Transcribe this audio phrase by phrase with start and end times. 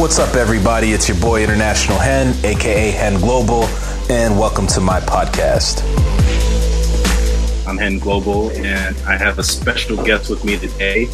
[0.00, 0.92] What's up, everybody?
[0.92, 3.64] It's your boy International Hen, aka Hen Global,
[4.08, 5.82] and welcome to my podcast.
[7.68, 11.06] I'm Hen Global, and I have a special guest with me today,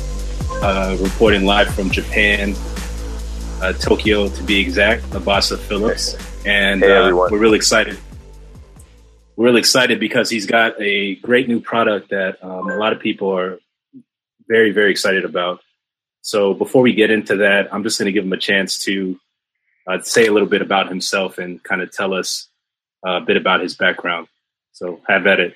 [0.63, 2.55] uh, reporting live from Japan,
[3.61, 6.15] uh, Tokyo to be exact, Abasa Phillips.
[6.47, 7.99] And Hey, uh, we're really excited.
[9.35, 13.01] We're really excited because he's got a great new product that um, a lot of
[13.01, 13.59] people are
[14.47, 15.61] very, very excited about.
[16.27, 19.17] So before we get into that, I'm just going to give him a chance to
[19.87, 22.49] uh, say a little bit about himself and kind of tell us
[23.07, 24.27] uh, a bit about his background.
[24.73, 25.55] So have at it.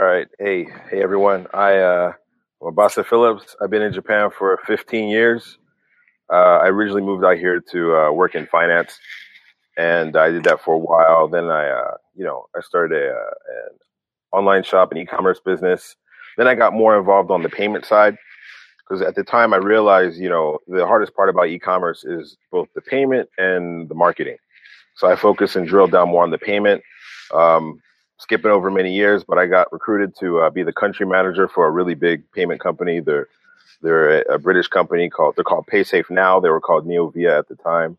[0.00, 0.26] All right.
[0.40, 1.46] Hey, hey everyone.
[1.54, 2.12] I uh
[2.60, 3.54] I'm Abasa Phillips.
[3.62, 5.58] I've been in Japan for 15 years.
[6.28, 8.98] Uh, I originally moved out here to uh, work in finance,
[9.76, 11.28] and I did that for a while.
[11.28, 13.30] Then I, uh, you know, I started a, uh,
[13.70, 13.78] an
[14.32, 15.94] online shop, an e-commerce business.
[16.36, 18.18] Then I got more involved on the payment side
[18.86, 22.68] because at the time I realized, you know, the hardest part about e-commerce is both
[22.74, 24.36] the payment and the marketing.
[24.96, 26.82] So I focused and drilled down more on the payment.
[27.32, 27.80] Um,
[28.18, 31.66] skipping over many years, but I got recruited to uh, be the country manager for
[31.66, 33.00] a really big payment company.
[33.00, 33.28] They're
[33.82, 36.40] they're a, a British company called they're called PaySafe now.
[36.40, 37.98] They were called Neovia at the time,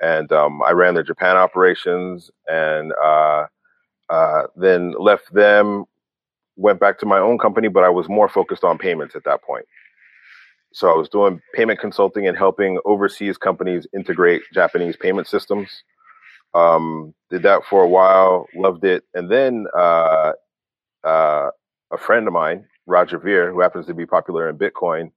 [0.00, 3.46] and um, I ran their Japan operations, and uh,
[4.08, 5.84] uh, then left them.
[6.56, 9.42] Went back to my own company, but I was more focused on payments at that
[9.42, 9.64] point.
[10.72, 15.68] So I was doing payment consulting and helping overseas companies integrate Japanese payment systems.
[16.54, 20.32] Um, did that for a while, loved it, and then uh,
[21.04, 21.50] uh,
[21.92, 25.12] a friend of mine, Roger Ver, who happens to be popular in Bitcoin,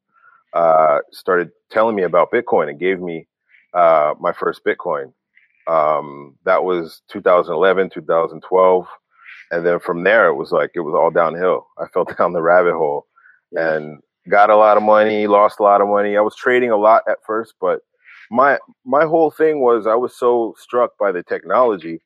[0.53, 3.27] uh, started telling me about Bitcoin and gave me
[3.73, 5.11] uh, my first Bitcoin.
[5.67, 8.87] Um, that was 2011, 2012,
[9.51, 11.67] and then from there it was like it was all downhill.
[11.77, 13.07] I fell down the rabbit hole.
[13.51, 16.17] And got a lot of money, lost a lot of money.
[16.17, 17.79] I was trading a lot at first, but
[18.31, 22.01] my my whole thing was I was so struck by the technology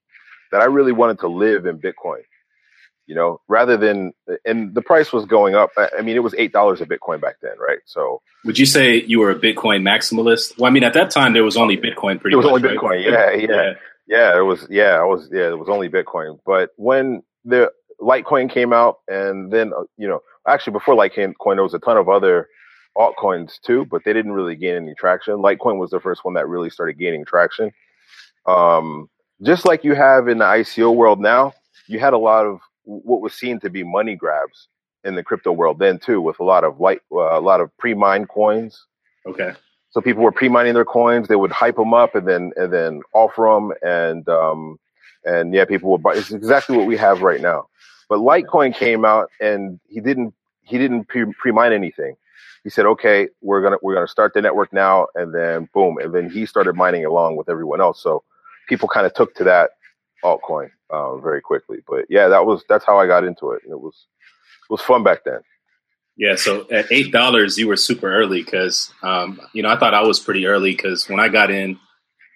[0.52, 2.22] that I really wanted to live in Bitcoin.
[3.06, 4.14] You know, rather than
[4.46, 5.72] and the price was going up.
[5.78, 7.80] I mean, it was eight dollars a Bitcoin back then, right?
[7.86, 10.60] So Would you say you were a Bitcoin maximalist?
[10.60, 12.22] Well, I mean, at that time there was only Bitcoin.
[12.22, 12.78] Pretty it was much, only right?
[12.78, 13.04] Bitcoin.
[13.04, 13.74] Yeah, yeah,
[14.08, 14.38] yeah.
[14.38, 16.40] It was yeah, I was yeah, it was only Bitcoin.
[16.46, 21.64] But when the Litecoin came out, and then uh, you know, actually before Litecoin, there
[21.64, 22.48] was a ton of other
[22.98, 25.36] altcoins too, but they didn't really gain any traction.
[25.36, 27.72] Litecoin was the first one that really started gaining traction.
[28.46, 29.10] Um,
[29.42, 31.54] just like you have in the ICO world now,
[31.88, 34.68] you had a lot of what was seen to be money grabs
[35.04, 37.76] in the crypto world then too, with a lot of light, uh, a lot of
[37.78, 38.86] pre-mined coins.
[39.26, 39.54] Okay.
[39.92, 41.28] So people were pre-mining their coins.
[41.28, 44.80] They would hype them up and then and then offer them, and um,
[45.26, 46.14] and yeah, people would buy.
[46.16, 47.68] It's exactly what we have right now.
[48.10, 50.34] But Litecoin came out and he didn't
[50.64, 52.16] he didn't pre- pre-mine anything.
[52.64, 56.14] He said, "Okay, we're gonna we're gonna start the network now," and then boom, and
[56.14, 58.02] then he started mining along with everyone else.
[58.02, 58.24] So
[58.68, 59.72] people kind of took to that
[60.24, 61.78] altcoin uh, very quickly.
[61.88, 64.08] But yeah, that was that's how I got into it, and it was
[64.70, 65.40] it was fun back then.
[66.20, 66.36] Yeah.
[66.36, 70.02] So at eight dollars, you were super early because, um, you know, I thought I
[70.02, 71.72] was pretty early because when I got in,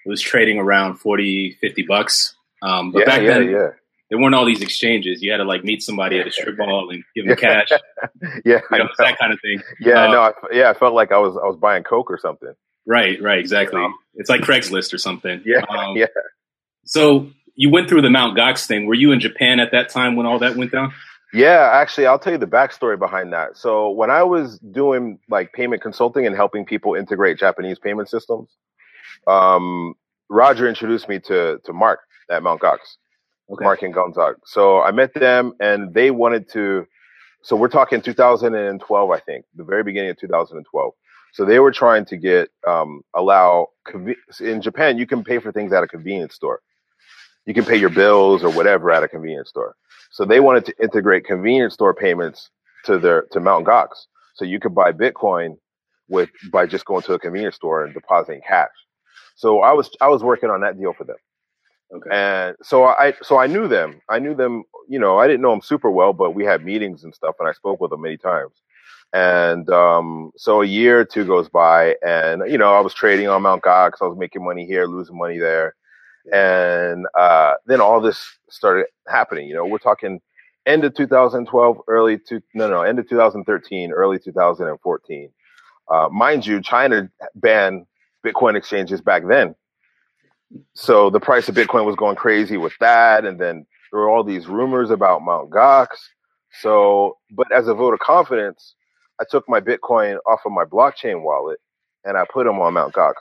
[0.06, 2.34] it was trading around 40, 50 bucks.
[2.62, 3.68] Um, but yeah, back yeah, then, yeah,
[4.10, 5.22] there weren't all these exchanges.
[5.22, 7.70] You had to like meet somebody at a strip mall and give them cash.
[8.46, 8.90] yeah, You know, know.
[9.00, 9.62] that kind of thing.
[9.80, 10.04] yeah.
[10.06, 12.54] Uh, no, I, yeah, I felt like I was I was buying coke or something.
[12.86, 13.22] Right.
[13.22, 13.40] Right.
[13.40, 13.82] Exactly.
[13.82, 13.90] Yeah.
[14.16, 15.42] It's like Craigslist or something.
[15.46, 16.08] Yeah, Um, yeah.
[16.86, 18.88] So you went through the Mount Gox thing.
[18.88, 20.92] Were you in Japan at that time when all that went down?
[21.34, 23.58] Yeah, actually, I'll tell you the backstory behind that.
[23.58, 28.50] So when I was doing like payment consulting and helping people integrate Japanese payment systems,
[29.28, 29.96] um,
[30.30, 32.78] Roger introduced me to to Mark at Mount Gox,
[33.54, 33.64] Okay.
[33.64, 34.36] Mark and Gonzague.
[34.46, 36.86] So I met them, and they wanted to.
[37.42, 40.94] So we're talking 2012, I think, the very beginning of 2012.
[41.34, 43.70] So they were trying to get um, allow
[44.40, 44.98] in Japan.
[44.98, 46.62] You can pay for things at a convenience store.
[47.46, 49.76] You can pay your bills or whatever at a convenience store.
[50.12, 52.50] So they wanted to integrate convenience store payments
[52.86, 54.06] to their to Mount Gox.
[54.36, 55.58] So you could buy Bitcoin
[56.08, 58.70] with by just going to a convenience store and depositing cash.
[59.36, 61.18] So I was I was working on that deal for them.
[61.94, 62.10] Okay.
[62.12, 64.02] And so I so I knew them.
[64.10, 67.04] I knew them, you know, I didn't know them super well, but we had meetings
[67.04, 68.54] and stuff and I spoke with them many times.
[69.14, 73.28] And um, so a year or two goes by and you know, I was trading
[73.28, 75.76] on Mount Gox, I was making money here, losing money there.
[76.32, 79.48] And uh, then all this started happening.
[79.48, 80.20] You know, we're talking
[80.66, 85.30] end of 2012, early to no no end of 2013, early 2014.
[85.90, 87.86] Uh, mind you, China banned
[88.26, 89.54] Bitcoin exchanges back then,
[90.74, 94.24] so the price of Bitcoin was going crazy with that, and then there were all
[94.24, 95.88] these rumors about Mount Gox.
[96.62, 98.76] So, but as a vote of confidence,
[99.20, 101.60] I took my Bitcoin off of my blockchain wallet
[102.04, 103.14] and I put them on Mount Gox.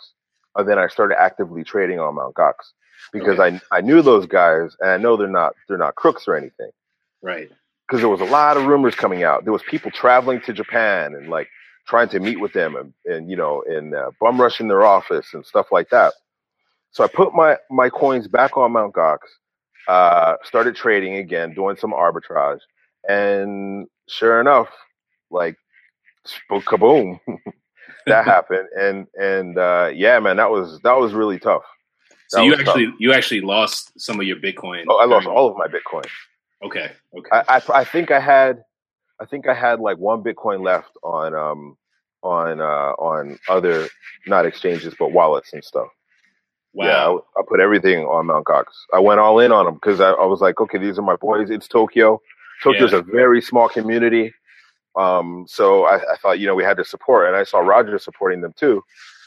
[0.56, 2.55] and then I started actively trading on Mount Gox
[3.12, 3.61] because okay.
[3.70, 6.70] I I knew those guys and I know they're not they're not crooks or anything.
[7.23, 7.50] Right.
[7.87, 9.44] Because there was a lot of rumors coming out.
[9.44, 11.49] There was people traveling to Japan and like
[11.87, 15.34] trying to meet with them and, and you know and uh, bum rushing their office
[15.34, 16.14] and stuff like that.
[16.92, 19.18] So I put my my coins back on Mount Gox,
[19.88, 22.60] uh, started trading again, doing some arbitrage,
[23.08, 24.68] and sure enough,
[25.30, 25.56] like
[26.50, 27.18] kaboom.
[28.06, 31.62] that happened, and and uh, yeah, man, that was that was really tough.
[32.30, 32.94] That so you actually tough.
[32.98, 34.84] you actually lost some of your Bitcoin.
[34.88, 36.06] Oh, I lost all of my Bitcoin.
[36.62, 37.28] Okay, okay.
[37.32, 38.62] I, I, I think I had
[39.20, 41.76] I think I had like one Bitcoin left on um
[42.22, 43.88] on uh on other
[44.26, 45.88] not exchanges but wallets and stuff.
[46.74, 46.86] Wow.
[46.86, 48.64] Yeah, I, I, put everything on Mount Gox.
[48.94, 51.16] I went all in on them because I, I, was like, okay, these are my
[51.16, 51.50] boys.
[51.50, 52.22] It's Tokyo.
[52.62, 52.98] Tokyo's yeah.
[52.98, 54.32] a very small community.
[54.96, 57.98] Um, so I, I, thought, you know, we had to support, and I saw Roger
[57.98, 58.82] supporting them too.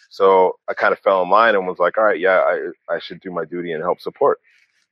[0.10, 3.00] So I kind of fell in line and was like, all right, yeah, I, I
[3.00, 4.40] should do my duty and help support.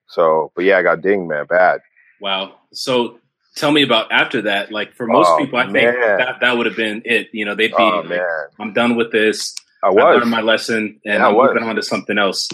[0.08, 1.82] So, but yeah, I got dinged, man, bad.
[2.20, 2.56] Wow.
[2.72, 3.20] So
[3.56, 4.72] tell me about after that.
[4.72, 5.94] Like for most oh, people, I man.
[5.94, 7.30] think that, that would have been it.
[7.32, 8.22] You know, they'd be oh, like,
[8.60, 9.56] I'm done with this.
[9.84, 10.04] I was.
[10.04, 12.50] I learned my lesson and yeah, I'm moving on to something else.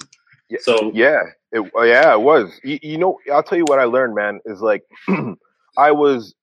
[0.49, 1.21] Yeah, so yeah,
[1.51, 2.51] it, uh, yeah, it was.
[2.63, 4.83] You, you know, I'll tell you what I learned, man, is like
[5.77, 6.33] I was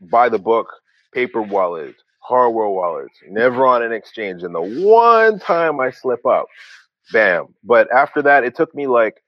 [0.00, 0.68] by the book
[1.12, 4.42] paper wallets, hardware wallets, never on an exchange.
[4.42, 6.46] And the one time I slip up,
[7.12, 7.54] bam.
[7.62, 9.22] But after that, it took me like,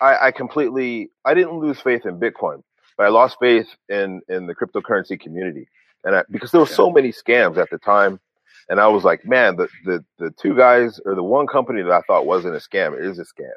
[0.00, 2.62] I, I completely, I didn't lose faith in Bitcoin,
[2.98, 5.68] but I lost faith in, in the cryptocurrency community.
[6.04, 8.20] And I, because there were so many scams at the time.
[8.68, 11.92] And I was like, man, the, the, the two guys or the one company that
[11.92, 13.50] I thought wasn't a scam, it is a scam.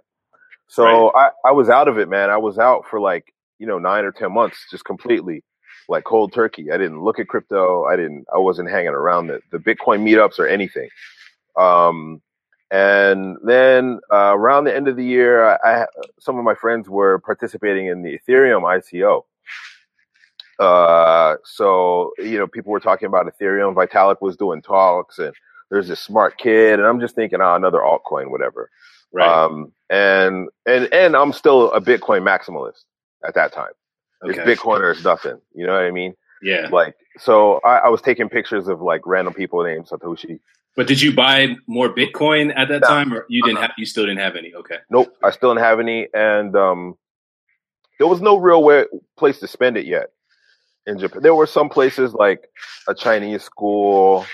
[0.68, 1.32] So right.
[1.46, 2.30] I, I was out of it, man.
[2.30, 5.44] I was out for like, you know, nine or 10 months, just completely
[5.90, 6.72] like cold turkey.
[6.72, 7.86] I didn't look at crypto.
[7.86, 8.26] I didn't.
[8.34, 10.90] I wasn't hanging around the the Bitcoin meetups or anything.
[11.56, 12.22] Um,
[12.70, 15.86] and then uh, around the end of the year, I, I,
[16.20, 19.24] some of my friends were participating in the Ethereum ICO.
[20.60, 23.76] Uh, so you know, people were talking about Ethereum.
[23.76, 25.34] Vitalik was doing talks, and
[25.70, 28.70] there's this smart kid, and I'm just thinking, oh, another altcoin, whatever.
[29.14, 29.28] Right.
[29.28, 32.84] Um, and and and I'm still a Bitcoin maximalist
[33.26, 33.72] at that time.
[34.24, 34.40] Okay.
[34.40, 35.40] It's Bitcoin or it's nothing.
[35.54, 36.16] You know what I mean?
[36.42, 36.70] Yeah.
[36.72, 40.40] Like, so I, I was taking pictures of like random people named Satoshi.
[40.76, 43.68] But did you buy more Bitcoin at that time, or you didn't uh-huh.
[43.68, 43.76] have?
[43.78, 44.54] You still didn't have any?
[44.54, 44.78] Okay.
[44.90, 46.98] Nope, I still didn't have any, and um,
[47.98, 48.86] there was no real way,
[49.18, 50.12] place to spend it yet
[50.88, 51.22] in Japan.
[51.22, 52.50] There were some places like
[52.88, 54.26] a Chinese school.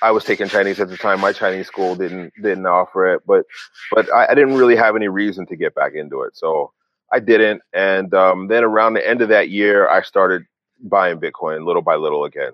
[0.00, 1.20] I was taking Chinese at the time.
[1.20, 3.46] My Chinese school didn't didn't offer it, but
[3.90, 6.36] but I, I didn't really have any reason to get back into it.
[6.36, 6.72] So
[7.12, 7.62] I didn't.
[7.72, 10.44] And um, then around the end of that year, I started
[10.80, 12.52] buying Bitcoin little by little again,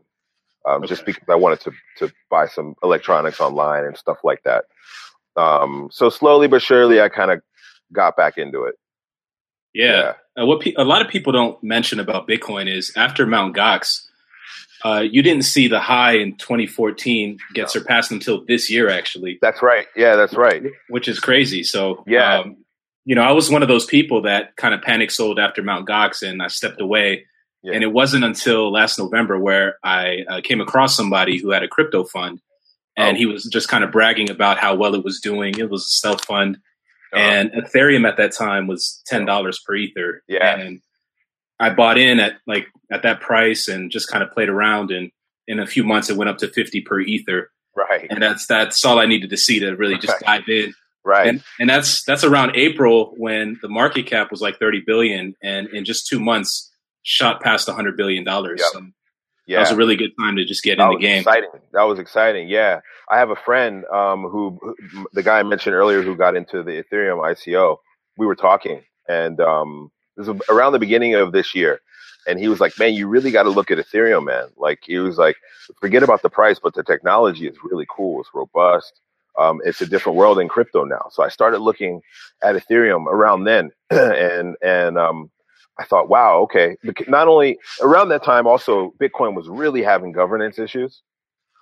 [0.65, 0.87] um, okay.
[0.87, 4.65] just because I wanted to to buy some electronics online and stuff like that.
[5.37, 7.43] Um, so slowly but surely, I kind of
[7.93, 8.77] got back into it.
[9.75, 10.13] Yeah.
[10.37, 10.43] yeah.
[10.43, 14.07] Uh, what pe- a lot of people don't mention about Bitcoin is after Mount Gox,
[14.85, 17.67] uh, you didn't see the high in 2014 get no.
[17.67, 19.39] surpassed until this year, actually.
[19.41, 19.87] That's right.
[19.97, 20.63] Yeah, that's right.
[20.89, 21.63] Which is crazy.
[21.63, 22.57] So yeah, um,
[23.05, 25.89] you know, I was one of those people that kind of panic sold after Mount
[25.89, 27.27] Gox and I stepped away.
[27.63, 27.75] Yeah.
[27.75, 31.69] And it wasn't until last November where I uh, came across somebody who had a
[31.69, 32.41] crypto fund
[32.97, 33.19] and oh.
[33.19, 35.59] he was just kind of bragging about how well it was doing.
[35.59, 36.59] It was a self fund.
[37.15, 37.19] Oh.
[37.19, 40.23] And Ethereum at that time was $10 per Ether.
[40.29, 40.59] Yeah.
[40.59, 40.81] And
[41.59, 44.91] I bought in at like at that price and just kind of played around.
[44.91, 45.11] And
[45.47, 47.51] in a few months, it went up to 50 per Ether.
[47.77, 48.07] Right.
[48.09, 50.43] And that's, that's all I needed to see to really just right.
[50.43, 50.75] dive in.
[51.05, 51.29] Right.
[51.29, 55.69] And, and that's that's around April when the market cap was like 30 billion and
[55.69, 58.63] in just 2 months shot past 100 billion dollars.
[58.75, 58.85] Yep.
[59.47, 59.59] Yeah.
[59.59, 61.19] That was a really good time to just get that in the game.
[61.19, 61.51] Exciting.
[61.73, 62.49] That was exciting.
[62.49, 62.81] Yeah.
[63.11, 66.63] I have a friend um, who, who, the guy I mentioned earlier who got into
[66.63, 67.79] the Ethereum ICO.
[68.17, 71.81] We were talking and um, this was around the beginning of this year.
[72.27, 74.47] And he was like, man, you really got to look at Ethereum, man.
[74.57, 75.37] Like he was like,
[75.79, 78.21] forget about the price, but the technology is really cool.
[78.21, 79.01] It's robust
[79.39, 81.07] um, it's a different world in crypto now.
[81.11, 82.03] So I started looking
[82.43, 85.31] at Ethereum around then, and and um,
[85.79, 86.77] I thought, wow, okay.
[87.09, 91.03] Not only around that time, also Bitcoin was really having governance issues.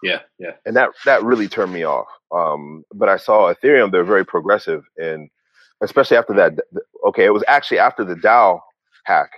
[0.03, 2.09] Yeah, yeah, and that that really turned me off.
[2.33, 5.31] Um, but I saw Ethereum; they're very progressive, and
[5.81, 6.55] especially after that.
[7.07, 8.61] Okay, it was actually after the DAO
[9.05, 9.31] hack,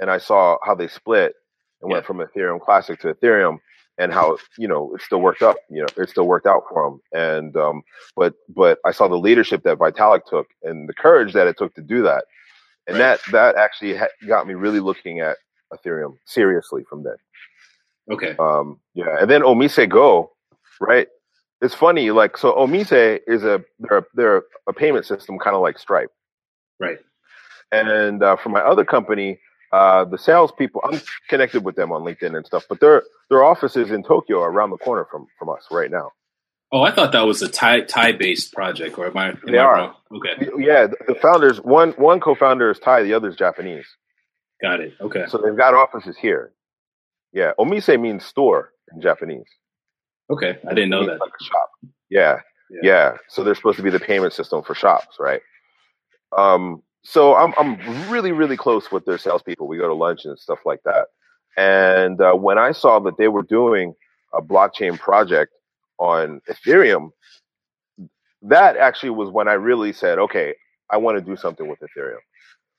[0.00, 1.34] and I saw how they split
[1.80, 1.96] and yeah.
[1.96, 3.58] went from Ethereum Classic to Ethereum
[3.98, 6.90] and how you know it still worked up you know it still worked out for
[6.90, 7.00] them.
[7.12, 7.82] and um
[8.16, 11.74] but but i saw the leadership that vitalik took and the courage that it took
[11.74, 12.24] to do that
[12.86, 13.18] and right.
[13.22, 15.36] that that actually ha- got me really looking at
[15.72, 17.16] ethereum seriously from then
[18.10, 20.28] okay um yeah and then OmiseGO
[20.80, 21.08] right
[21.64, 22.10] it's funny.
[22.10, 26.10] Like so, Omise is a they're they're a payment system kind of like Stripe,
[26.78, 26.98] right?
[27.72, 29.40] And uh, for my other company,
[29.72, 33.90] uh, the salespeople, I'm connected with them on LinkedIn and stuff, but their their offices
[33.90, 36.10] in Tokyo are around the corner from from us right now.
[36.74, 39.28] Oh, I thought that was a Thai Thai based project, or am I?
[39.28, 39.74] Am they I are.
[39.76, 39.94] Wrong?
[40.16, 40.48] Okay.
[40.58, 43.86] Yeah, the founders one one co-founder is Thai, the other is Japanese.
[44.60, 44.92] Got it.
[45.00, 45.24] Okay.
[45.28, 46.52] So they've got offices here.
[47.32, 49.46] Yeah, omise means store in Japanese.
[50.30, 51.20] Okay, I didn't know that.
[51.20, 51.70] Like a shop.
[52.10, 53.12] Yeah, yeah, yeah.
[53.28, 55.42] So they're supposed to be the payment system for shops, right?
[56.36, 59.68] Um, so I'm I'm really really close with their salespeople.
[59.68, 61.06] We go to lunch and stuff like that.
[61.56, 63.94] And uh, when I saw that they were doing
[64.32, 65.52] a blockchain project
[65.98, 67.10] on Ethereum,
[68.42, 70.54] that actually was when I really said, okay,
[70.90, 72.18] I want to do something with Ethereum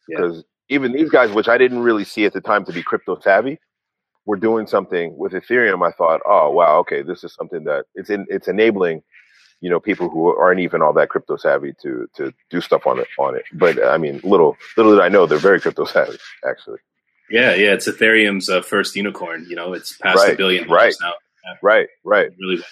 [0.08, 0.76] because yeah.
[0.76, 3.60] even these guys, which I didn't really see at the time to be crypto savvy,
[4.26, 5.86] were doing something with Ethereum.
[5.86, 9.04] I thought, oh wow, okay, this is something that it's in, it's enabling
[9.62, 13.00] you know people who aren't even all that crypto savvy to to do stuff on
[13.00, 13.46] it on it.
[13.54, 16.18] But I mean, little little did I know they're very crypto savvy
[16.48, 16.80] actually.
[17.30, 19.48] Yeah, yeah, it's Ethereum's uh, first unicorn.
[19.50, 20.94] You know, it's past right, a billion right.
[21.02, 21.14] now.
[21.62, 22.30] Right, right.
[22.40, 22.64] Really,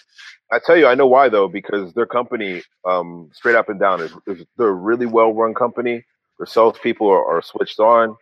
[0.52, 4.02] I tell you, I know why though, because their company, um, straight up and down,
[4.02, 6.06] is, is they're a really well run company.
[6.40, 8.16] Their salespeople are, are switched on.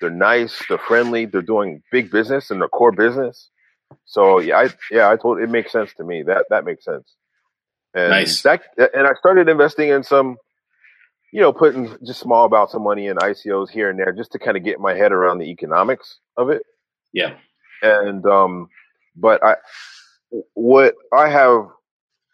[0.00, 0.62] They're nice.
[0.68, 1.26] They're friendly.
[1.26, 3.50] They're doing big business in their core business.
[4.04, 6.22] So yeah, I yeah, I told it makes sense to me.
[6.22, 7.14] That that makes sense.
[7.94, 8.42] And nice.
[8.42, 8.62] That,
[8.94, 10.36] and I started investing in some,
[11.32, 14.38] you know, putting just small amounts of money in ICOs here and there just to
[14.38, 16.62] kind of get my head around the economics of it.
[17.12, 17.34] Yeah.
[17.82, 18.68] And, um,
[19.20, 19.56] but I,
[20.54, 21.66] what I have,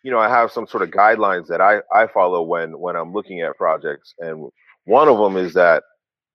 [0.02, 3.12] you know, I have some sort of guidelines that I, I follow when, when I'm
[3.12, 4.14] looking at projects.
[4.19, 4.50] And
[4.85, 5.83] one of them is that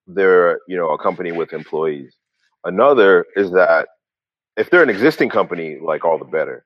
[0.07, 2.13] they're, you know, a company with employees.
[2.65, 3.87] Another is that
[4.57, 6.65] if they're an existing company, like all the better.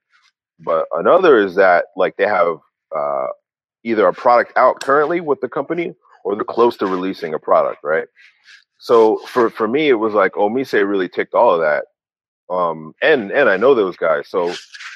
[0.59, 2.57] But another is that like they have
[2.95, 3.27] uh,
[3.83, 7.83] either a product out currently with the company or they're close to releasing a product,
[7.83, 8.07] right?
[8.79, 11.85] So for for me, it was like Omise really ticked all of that,
[12.49, 14.27] um, and and I know those guys.
[14.27, 14.53] So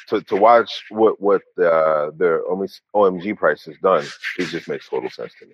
[0.09, 4.05] to to watch what what uh, their OMG price has done,
[4.37, 5.53] it just makes total sense to me.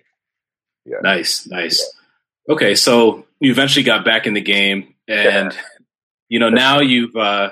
[0.84, 1.80] Yeah, nice, nice.
[2.48, 2.54] Yeah.
[2.54, 5.60] Okay, so you eventually got back in the game, and yeah.
[6.28, 7.50] you know now you've uh,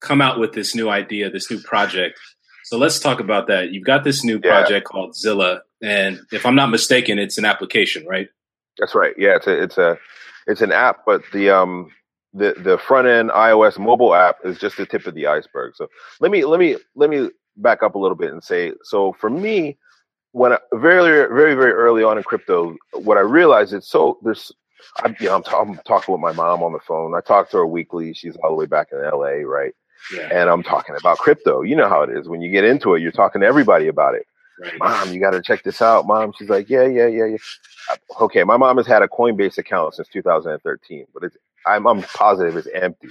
[0.00, 2.18] come out with this new idea, this new project.
[2.64, 3.72] So let's talk about that.
[3.72, 8.06] You've got this new project called Zilla, and if I'm not mistaken, it's an application,
[8.06, 8.28] right?
[8.78, 9.14] That's right.
[9.16, 9.98] Yeah, it's a it's a
[10.46, 11.90] it's an app, but the um
[12.32, 15.74] the the front end iOS mobile app is just the tip of the iceberg.
[15.76, 15.88] So
[16.20, 19.28] let me let me let me back up a little bit and say so for
[19.28, 19.76] me
[20.32, 24.52] when I, very very very early on in crypto what I realized is so there's
[25.02, 27.14] I'm, you know, I'm, t- I'm talking with my mom on the phone.
[27.14, 28.14] I talk to her weekly.
[28.14, 29.74] She's all the way back in LA, right?
[30.14, 30.28] Yeah.
[30.32, 31.62] And I'm talking about crypto.
[31.62, 32.28] You know how it is.
[32.28, 34.26] When you get into it, you're talking to everybody about it.
[34.60, 34.78] Right.
[34.78, 36.06] Mom, you got to check this out.
[36.06, 37.36] Mom, she's like, yeah, yeah, yeah, yeah.
[38.20, 41.36] Okay, my mom has had a Coinbase account since 2013, but it's
[41.66, 43.08] I'm, I'm positive it's empty.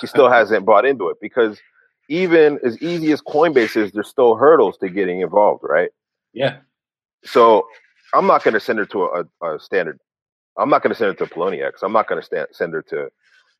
[0.00, 1.60] She still hasn't bought into it because
[2.08, 5.90] even as easy as Coinbase is, there's still hurdles to getting involved, right?
[6.32, 6.58] Yeah.
[7.24, 7.66] So
[8.14, 9.98] I'm not going to send her to a, a standard.
[10.56, 11.82] I'm not going to send her to Poloniex.
[11.82, 13.10] I'm not going to send her to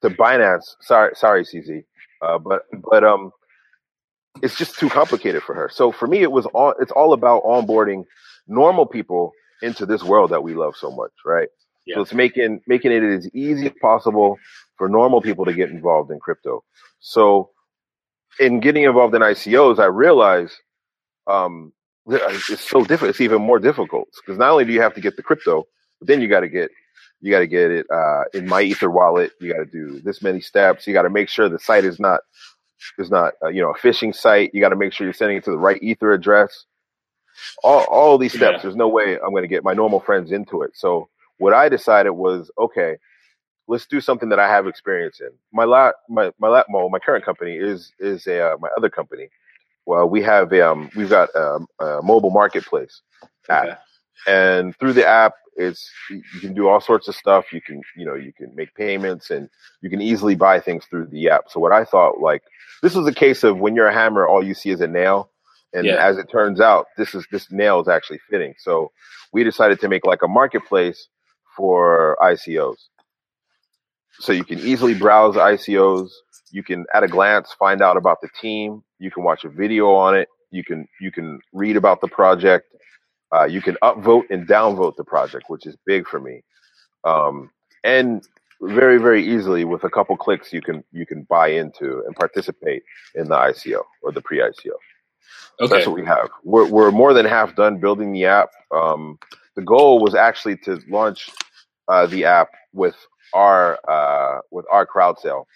[0.02, 0.64] to Binance.
[0.80, 1.84] Sorry, sorry, CZ.
[2.22, 3.30] Uh, but but um,
[4.42, 5.68] it's just too complicated for her.
[5.72, 8.04] So for me, it was all it's all about onboarding
[8.46, 9.32] normal people
[9.62, 11.48] into this world that we love so much, right?
[11.88, 11.96] Yeah.
[11.96, 14.38] So it's making making it as easy as possible
[14.76, 16.62] for normal people to get involved in crypto.
[17.00, 17.50] So
[18.38, 20.54] in getting involved in ICOs, I realized
[21.26, 21.72] um,
[22.06, 23.10] it's so difficult.
[23.10, 25.66] It's even more difficult because not only do you have to get the crypto,
[25.98, 26.70] but then you got to get
[27.20, 30.86] you got to get it uh, in MyEtherWallet you got to do this many steps
[30.86, 32.20] you got to make sure the site is not
[32.98, 35.36] is not uh, you know a phishing site you got to make sure you're sending
[35.36, 36.64] it to the right ether address
[37.64, 38.62] all, all these steps yeah.
[38.62, 41.68] there's no way i'm going to get my normal friends into it so what i
[41.68, 42.96] decided was okay
[43.66, 46.98] let's do something that i have experience in my la- my my la- well, my
[46.98, 49.28] current company is is a uh, my other company
[49.86, 53.02] well we have a, um we've got um, a mobile marketplace
[53.48, 53.76] app okay.
[54.26, 57.52] and through the app it's you can do all sorts of stuff.
[57.52, 59.50] You can you know you can make payments and
[59.82, 61.46] you can easily buy things through the app.
[61.48, 62.42] So what I thought like
[62.80, 65.30] this was a case of when you're a hammer, all you see is a nail.
[65.74, 65.96] And yeah.
[66.02, 68.54] as it turns out, this is this nail is actually fitting.
[68.58, 68.92] So
[69.32, 71.08] we decided to make like a marketplace
[71.58, 72.76] for ICOs.
[74.20, 76.10] So you can easily browse ICOs.
[76.52, 78.82] You can at a glance find out about the team.
[78.98, 80.28] You can watch a video on it.
[80.50, 82.66] You can you can read about the project.
[83.34, 86.42] Uh, you can upvote and downvote the project, which is big for me.
[87.04, 87.50] Um,
[87.84, 88.26] and
[88.62, 92.82] very, very easily with a couple clicks, you can you can buy into and participate
[93.14, 94.72] in the ICO or the pre-ICO.
[95.60, 95.74] Okay.
[95.74, 96.28] that's what we have.
[96.44, 98.50] We're, we're more than half done building the app.
[98.70, 99.18] Um,
[99.56, 101.30] the goal was actually to launch
[101.88, 102.96] uh, the app with
[103.34, 105.46] our uh, with our crowd sale,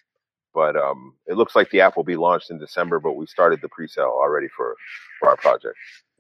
[0.54, 2.98] but um, it looks like the app will be launched in December.
[2.98, 4.76] But we started the pre-sale already for
[5.20, 5.76] for our project.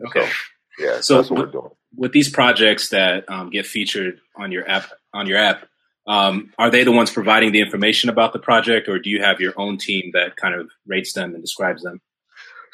[0.06, 0.26] Okay.
[0.26, 0.32] So,
[0.78, 1.70] yeah, so that's what with, we're doing.
[1.96, 5.66] With these projects that um, get featured on your app on your app,
[6.06, 9.40] um, are they the ones providing the information about the project, or do you have
[9.40, 12.00] your own team that kind of rates them and describes them?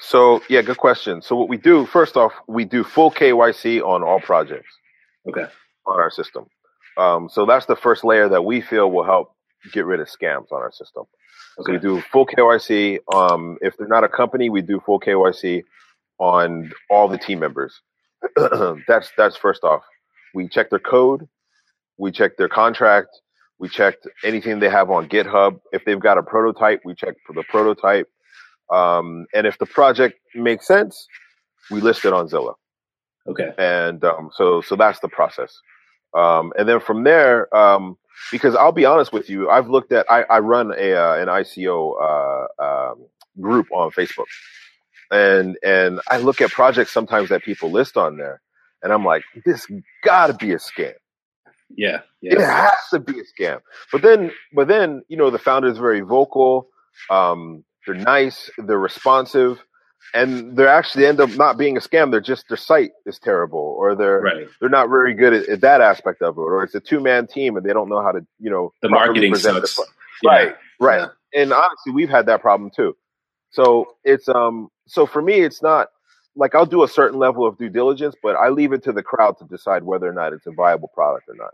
[0.00, 1.22] So yeah, good question.
[1.22, 4.70] So what we do first off, we do full KYC on all projects.
[5.28, 5.46] Okay.
[5.86, 6.46] On our system.
[6.98, 9.32] Um, so that's the first layer that we feel will help
[9.72, 11.04] get rid of scams on our system.
[11.58, 11.66] Okay.
[11.66, 12.98] So we do full KYC.
[13.14, 15.64] Um, if they're not a company, we do full KYC
[16.18, 17.80] on all the team members.
[18.88, 19.82] that's that's first off.
[20.34, 21.28] We check their code,
[21.96, 23.08] we check their contract,
[23.58, 25.60] we checked anything they have on GitHub.
[25.72, 28.08] If they've got a prototype, we check for the prototype.
[28.70, 31.06] Um, and if the project makes sense,
[31.70, 32.54] we list it on Zilla.
[33.26, 33.52] Okay.
[33.58, 35.56] And um, so so that's the process.
[36.14, 37.96] Um, and then from there, um,
[38.32, 41.28] because I'll be honest with you, I've looked at I, I run a uh, an
[41.28, 43.06] ICO uh, um,
[43.40, 44.26] group on Facebook,
[45.10, 48.40] and and I look at projects sometimes that people list on there,
[48.82, 49.66] and I'm like, this
[50.02, 50.94] got to be a scam.
[51.76, 53.60] Yeah, yeah, it has to be a scam.
[53.92, 56.68] But then, but then, you know, the founder is very vocal.
[57.10, 58.50] Um, they're nice.
[58.58, 59.62] They're responsive
[60.14, 62.10] and they're actually end up not being a scam.
[62.10, 64.48] They're just their site is terrible, or they're right.
[64.60, 67.26] they're not very good at, at, that aspect of it, or it's a two man
[67.26, 69.76] team and they don't know how to you know the marketing sucks.
[69.76, 69.86] The,
[70.22, 70.30] yeah.
[70.30, 71.10] Right, right.
[71.32, 71.42] Yeah.
[71.42, 72.96] And honestly, we've had that problem too.
[73.50, 75.88] So it's um so for me, it's not
[76.36, 79.02] like I'll do a certain level of due diligence, but I leave it to the
[79.02, 81.50] crowd to decide whether or not it's a viable product or not.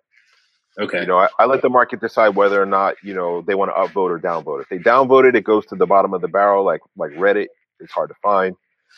[0.78, 1.02] Okay.
[1.02, 3.70] You know, I, I, let the market decide whether or not you know they want
[3.70, 4.62] to upvote or downvote.
[4.62, 7.46] If they downvote it, it goes to the bottom of the barrel, like like Reddit
[7.80, 8.56] it's hard to find.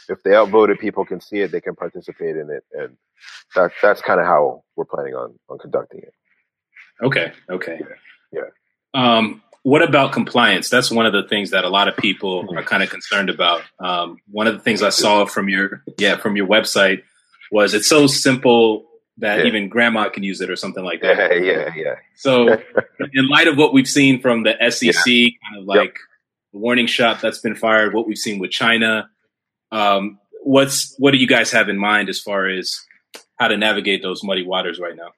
[0.08, 2.96] If they upvoted, people can see it, they can participate in it, and
[3.54, 6.14] that's that's kind of how we're planning on on conducting it.
[7.02, 7.32] Okay.
[7.50, 7.80] Okay.
[8.32, 8.42] Yeah.
[8.94, 9.16] yeah.
[9.16, 10.68] Um, what about compliance?
[10.68, 12.56] That's one of the things that a lot of people mm-hmm.
[12.56, 13.62] are kind of concerned about.
[13.80, 17.02] Um, one of the things I saw from your yeah from your website
[17.50, 18.86] was it's so simple
[19.18, 19.46] that yeah.
[19.46, 21.16] even grandma can use it or something like that.
[21.36, 21.94] Yeah, yeah, yeah.
[22.14, 22.48] So,
[23.12, 25.28] in light of what we've seen from the SEC, yeah.
[25.48, 25.94] kind of like yep
[26.56, 29.08] warning shot that's been fired, what we've seen with China.
[29.72, 32.80] Um, what's what do you guys have in mind as far as
[33.38, 35.10] how to navigate those muddy waters right now?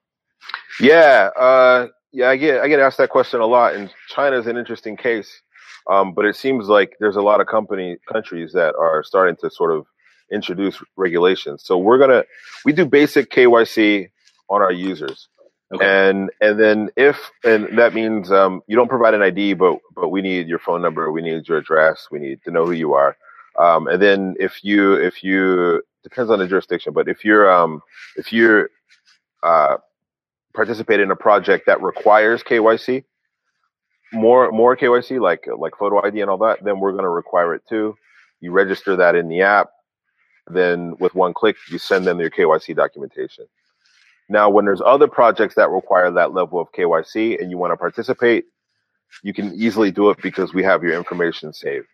[0.81, 4.47] Yeah, uh, yeah, I get I get asked that question a lot, and China is
[4.47, 5.43] an interesting case.
[5.91, 9.51] Um, but it seems like there's a lot of company countries that are starting to
[9.51, 9.87] sort of
[10.31, 11.63] introduce regulations.
[11.65, 12.25] So we're gonna
[12.65, 14.11] we do basic KYC
[14.51, 15.29] on our users.
[15.75, 16.09] Okay.
[16.09, 20.09] And and then if and that means um, you don't provide an ID, but but
[20.09, 22.95] we need your phone number, we need your address, we need to know who you
[22.95, 23.17] are.
[23.59, 27.83] Um, and then if you if you depends on the jurisdiction, but if you're um,
[28.17, 28.71] if you're
[29.43, 29.77] uh,
[30.55, 33.05] participate in a project that requires KYC,
[34.13, 37.55] more more KYC like like photo ID and all that, then we're going to require
[37.55, 37.95] it too.
[38.41, 39.69] You register that in the app,
[40.51, 43.47] then with one click, you send them your KYC documentation.
[44.29, 47.77] Now, when there's other projects that require that level of KYC and you want to
[47.77, 48.45] participate,
[49.23, 51.87] you can easily do it because we have your information saved.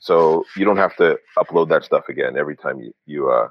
[0.00, 3.48] So you don't have to upload that stuff again every time you you uh,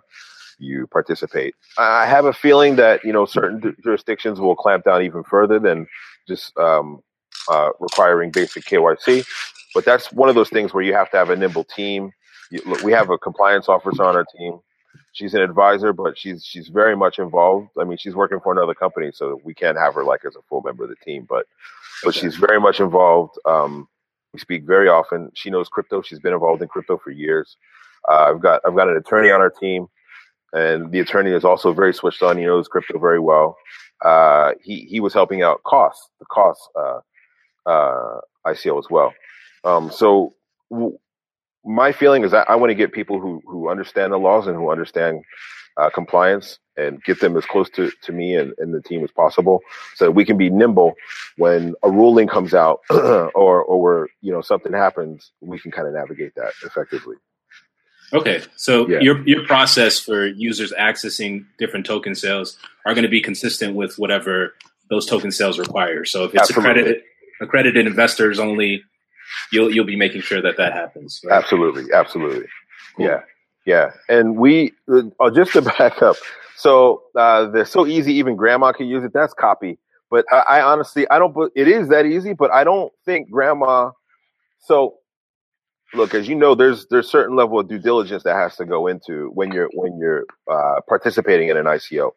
[0.59, 1.55] you participate.
[1.77, 5.87] I have a feeling that you know certain jurisdictions will clamp down even further than
[6.27, 7.01] just um,
[7.49, 9.25] uh, requiring basic KYC.
[9.73, 12.11] But that's one of those things where you have to have a nimble team.
[12.49, 14.59] You, look, we have a compliance officer on our team
[15.17, 17.69] she's an advisor, but she's she's very much involved.
[17.79, 20.41] I mean, she's working for another company, so we can't have her like as a
[20.47, 21.47] full member of the team, but
[22.03, 22.19] but okay.
[22.19, 23.35] she's very much involved.
[23.45, 23.87] Um,
[24.33, 25.31] we speak very often.
[25.33, 26.01] She knows crypto.
[26.03, 27.57] She's been involved in crypto for years.
[28.07, 29.87] Uh, I've got I've got an attorney on our team,
[30.53, 32.37] and the attorney is also very switched on.
[32.37, 33.57] He knows crypto very well.
[34.05, 36.99] Uh, he he was helping out costs the costs uh,
[37.65, 39.13] uh ICO as well.
[39.63, 40.35] Um, so
[40.69, 40.97] w-
[41.67, 44.55] my feeling is that I want to get people who who understand the laws and
[44.55, 45.23] who understand
[45.77, 49.11] uh, compliance and get them as close to, to me and, and the team as
[49.11, 49.61] possible
[49.95, 50.93] so that we can be nimble
[51.37, 55.87] when a ruling comes out or or where you know something happens we can kind
[55.87, 57.15] of navigate that effectively
[58.13, 58.99] okay so yeah.
[58.99, 63.99] your your process for users accessing different token sales are going to be consistent with
[63.99, 64.55] whatever
[64.89, 66.71] those token sales require so if it's Absolutely.
[66.71, 67.03] accredited
[67.41, 68.81] accredited investors only
[69.51, 71.21] you'll you'll be making sure that that happens.
[71.25, 71.35] Right?
[71.35, 72.47] Absolutely, absolutely.
[72.95, 73.05] Cool.
[73.05, 73.21] Yeah,
[73.65, 73.91] yeah.
[74.09, 76.17] And we uh, just to back up.
[76.55, 79.13] So uh, they're so easy, even grandma can use it.
[79.13, 79.77] That's copy.
[80.09, 81.35] But I, I honestly, I don't.
[81.55, 83.91] It is that easy, but I don't think grandma.
[84.59, 84.95] So
[85.93, 88.87] look, as you know, there's there's certain level of due diligence that has to go
[88.87, 92.11] into when you're when you're uh, participating in an ICO,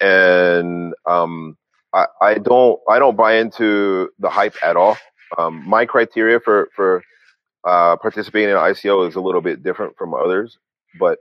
[0.00, 1.56] and um,
[1.92, 4.96] I, I don't I don't buy into the hype at all.
[5.38, 7.02] Um, my criteria for for
[7.64, 10.58] uh, participating in ICO is a little bit different from others,
[10.98, 11.18] but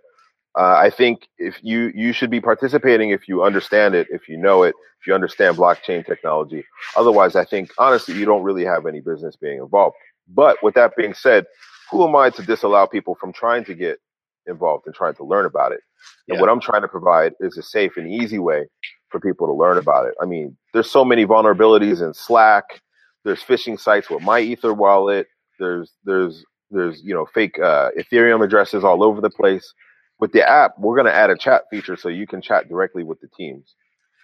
[0.58, 4.38] uh, I think if you you should be participating if you understand it, if you
[4.38, 6.64] know it, if you understand blockchain technology.
[6.96, 9.96] Otherwise, I think honestly you don't really have any business being involved.
[10.28, 11.46] But with that being said,
[11.92, 14.00] who am I to disallow people from trying to get
[14.48, 15.82] involved and trying to learn about it?
[16.28, 16.42] And yeah.
[16.42, 18.66] what I'm trying to provide is a safe and easy way
[19.10, 20.14] for people to learn about it.
[20.22, 22.82] I mean, there's so many vulnerabilities in Slack.
[23.26, 25.26] There's phishing sites with MyEtherWallet.
[25.60, 29.74] There's there's there's you know fake uh, Ethereum addresses all over the place.
[30.20, 33.04] With the app, we're going to add a chat feature so you can chat directly
[33.04, 33.76] with the teams,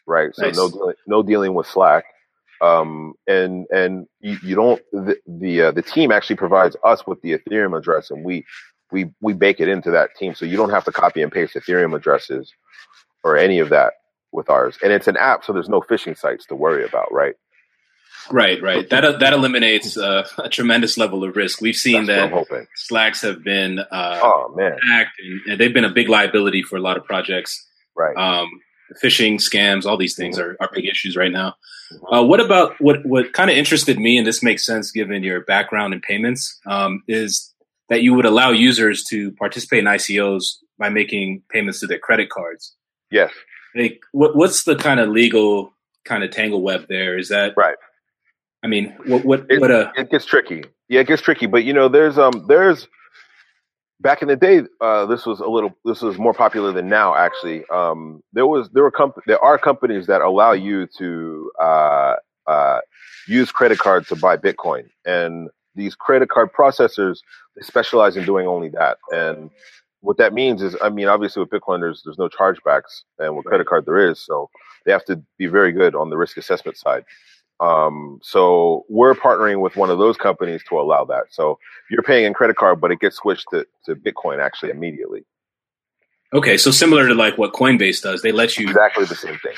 [0.08, 0.32] right?
[0.38, 0.56] Nice.
[0.58, 2.06] So no no dealing with Slack,
[2.62, 7.22] um, and and you, you don't the the, uh, the team actually provides us with
[7.22, 8.46] the Ethereum address, and we
[8.92, 11.56] we we bake it into that team, so you don't have to copy and paste
[11.56, 12.52] Ethereum addresses
[13.24, 13.94] or any of that
[14.34, 14.78] with ours.
[14.84, 17.36] And it's an app, so there's no phishing sites to worry about, right?
[18.32, 18.90] Right, right.
[18.90, 21.62] That uh, that eliminates uh, a tremendous level of risk.
[21.62, 25.92] We've seen That's that Slacks have been uh, oh man and, and, they've been a
[25.92, 27.66] big liability for a lot of projects.
[27.96, 28.16] Right.
[28.18, 28.50] Um,
[29.04, 30.62] phishing, scams, all these things mm-hmm.
[30.62, 31.56] are, are big issues right now.
[31.94, 32.14] Mm-hmm.
[32.14, 35.42] Uh, what about what what kind of interested me, and this makes sense given your
[35.42, 37.54] background in payments, um, is
[37.90, 42.30] that you would allow users to participate in ICOs by making payments to their credit
[42.30, 42.76] cards.
[43.12, 43.32] Yes.
[43.76, 45.74] Like, what, what's the kind of legal
[46.06, 47.18] kind of tangle web there?
[47.18, 47.76] Is that right?
[48.66, 50.64] I mean, what what it, what a it gets tricky.
[50.90, 51.46] Yeah, it gets tricky.
[51.46, 52.88] But you know, there's um there's
[54.02, 57.14] back in the day, uh, this was a little this was more popular than now.
[57.16, 62.16] Actually, um, there was there were comp- there are companies that allow you to uh,
[62.48, 62.80] uh,
[63.28, 67.20] use credit card to buy Bitcoin, and these credit card processors
[67.56, 68.98] they specialize in doing only that.
[69.12, 69.52] And
[70.02, 73.46] what that means is, I mean, obviously with Bitcoin, there's there's no chargebacks, and with
[73.46, 74.20] credit card there is.
[74.20, 74.50] So
[74.86, 77.06] they have to be very good on the risk assessment side.
[77.60, 81.26] Um, so we're partnering with one of those companies to allow that.
[81.32, 81.58] So
[81.90, 85.26] you're paying in credit card, but it gets switched to, to Bitcoin actually immediately.
[86.34, 89.54] Okay, so similar to like what Coinbase does, they let you exactly the same thing.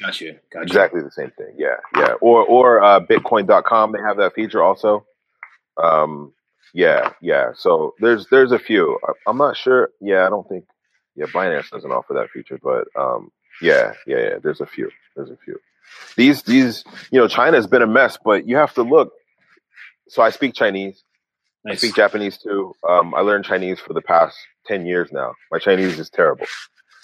[0.00, 0.36] Gotcha.
[0.52, 0.62] Gotcha.
[0.62, 1.54] Exactly the same thing.
[1.56, 2.12] Yeah, yeah.
[2.20, 5.04] Or or uh, Bitcoin.com, they have that feature also.
[5.82, 6.32] Um,
[6.72, 7.50] yeah, yeah.
[7.54, 8.98] So there's there's a few.
[9.26, 9.90] I'm not sure.
[10.00, 10.64] Yeah, I don't think.
[11.16, 14.34] Yeah, Binance doesn't offer that feature, but um, yeah, yeah, yeah.
[14.42, 14.90] There's a few.
[15.16, 15.58] There's a few.
[16.16, 19.12] These these you know China has been a mess, but you have to look.
[20.08, 21.02] So I speak Chinese.
[21.64, 21.74] Nice.
[21.74, 22.74] I speak Japanese too.
[22.88, 25.34] Um, I learned Chinese for the past ten years now.
[25.50, 26.46] My Chinese is terrible.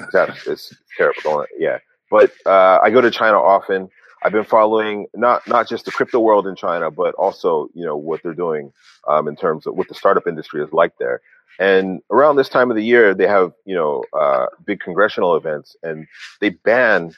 [0.00, 1.46] It's, it's terrible.
[1.58, 1.78] Yeah,
[2.10, 3.88] but uh, I go to China often.
[4.22, 7.96] I've been following not not just the crypto world in China, but also you know
[7.96, 8.72] what they're doing
[9.06, 11.20] um, in terms of what the startup industry is like there.
[11.58, 15.76] And around this time of the year, they have you know uh, big congressional events,
[15.82, 16.06] and
[16.40, 17.14] they ban.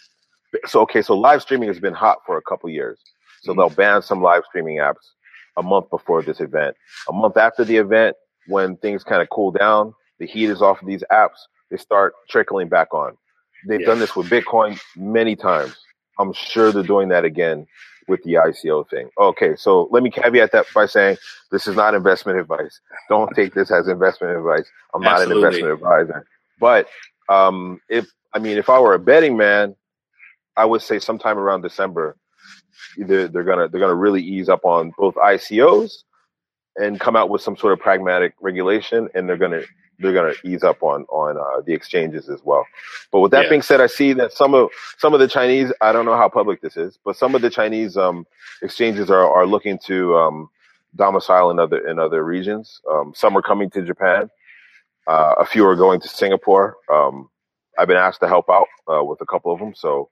[0.66, 2.98] So okay, so live streaming has been hot for a couple years.
[3.42, 3.60] So mm-hmm.
[3.60, 5.12] they'll ban some live streaming apps
[5.56, 6.76] a month before this event.
[7.08, 10.80] A month after the event, when things kind of cool down, the heat is off
[10.80, 11.38] of these apps.
[11.70, 13.16] They start trickling back on.
[13.66, 15.76] They've done this with Bitcoin many times.
[16.18, 17.66] I'm sure they're doing that again
[18.08, 19.10] with the ICO thing.
[19.18, 21.16] Okay, so let me caveat that by saying
[21.50, 22.80] this is not investment advice.
[23.08, 24.70] Don't take this as investment advice.
[24.94, 26.26] I'm not an investment advisor.
[26.60, 26.88] But
[27.28, 29.74] um, if I mean, if I were a betting man,
[30.56, 32.16] I would say sometime around December,
[32.96, 35.92] they're, they're gonna they're gonna really ease up on both ICOs
[36.76, 39.62] and come out with some sort of pragmatic regulation, and they're gonna
[39.98, 42.66] they're going to ease up on on uh, the exchanges as well.
[43.10, 43.50] But with that yeah.
[43.50, 46.28] being said, I see that some of some of the Chinese I don't know how
[46.28, 48.26] public this is, but some of the Chinese um,
[48.62, 50.48] exchanges are are looking to um,
[50.94, 52.80] domicile in other in other regions.
[52.90, 54.30] Um, some are coming to Japan.
[55.06, 56.76] Uh, a few are going to Singapore.
[56.92, 57.30] Um,
[57.78, 60.08] I've been asked to help out uh, with a couple of them, so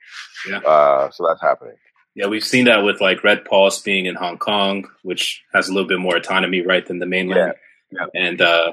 [0.49, 0.59] yeah.
[0.59, 1.77] Uh, so that's happening.
[2.15, 5.73] Yeah, we've seen that with like Red Pulse being in Hong Kong, which has a
[5.73, 7.55] little bit more autonomy, right, than the mainland.
[7.57, 7.61] Yeah.
[8.01, 8.07] Yeah.
[8.15, 8.73] And uh,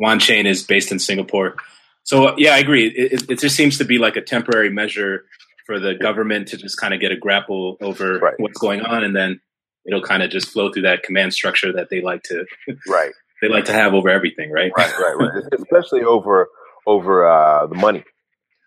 [0.00, 1.56] Wanchain is based in Singapore.
[2.04, 2.86] So yeah, I agree.
[2.88, 5.24] It, it, just seems to be like a temporary measure
[5.66, 8.34] for the government to just kind of get a grapple over right.
[8.38, 9.40] what's going on, and then
[9.84, 12.44] it'll kind of just flow through that command structure that they like to
[12.88, 14.70] right they like to have over everything, right?
[14.76, 15.42] Right, right, right.
[15.58, 16.48] Especially over
[16.86, 18.04] over uh, the money.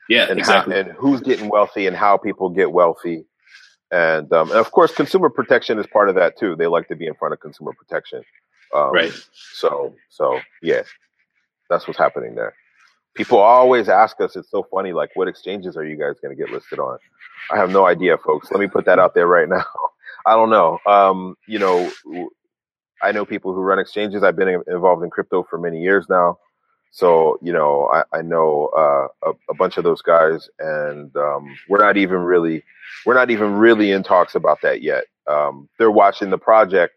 [0.10, 0.74] Yeah, and exactly.
[0.74, 3.26] How, and who's getting wealthy and how people get wealthy.
[3.92, 6.56] And, um, and of course, consumer protection is part of that too.
[6.56, 8.24] They like to be in front of consumer protection.
[8.74, 9.12] Um, right.
[9.32, 10.84] So, so yeah,
[11.70, 12.54] that's what's happening there.
[13.16, 16.42] People always ask us, it's so funny, like, what exchanges are you guys going to
[16.42, 16.98] get listed on?
[17.52, 18.52] I have no idea, folks.
[18.52, 19.66] Let me put that out there right now.
[20.26, 20.80] I don't know.
[20.86, 21.92] Um, you know,
[23.02, 24.24] I know people who run exchanges.
[24.24, 26.38] I've been involved in crypto for many years now.
[26.92, 31.56] So, you know, I, I know uh, a, a, bunch of those guys, and um,
[31.68, 32.64] we're not even really,
[33.06, 35.06] we're not even really in talks about that yet.
[35.28, 36.96] Um, they're watching the project.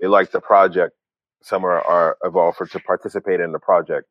[0.00, 0.94] They like the project.
[1.42, 4.08] Some are, are evolved for to participate in the project.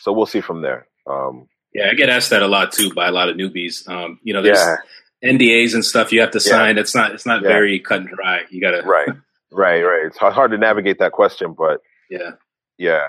[0.00, 0.86] So we'll see from there.
[1.06, 3.86] Um, yeah, I get asked that a lot too by a lot of newbies.
[3.88, 5.32] Um, you know, there's yeah.
[5.32, 6.76] NDAs and stuff you have to sign.
[6.76, 6.80] Yeah.
[6.80, 7.48] It's not, it's not yeah.
[7.48, 8.40] very cut and dry.
[8.50, 9.08] You gotta, right,
[9.52, 10.06] right, right.
[10.06, 12.32] It's hard to navigate that question, but yeah,
[12.78, 13.08] yeah,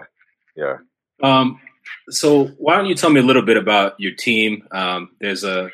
[0.55, 0.77] yeah.
[1.23, 1.59] Um,
[2.09, 4.67] so why don't you tell me a little bit about your team?
[4.71, 5.69] Um, there's a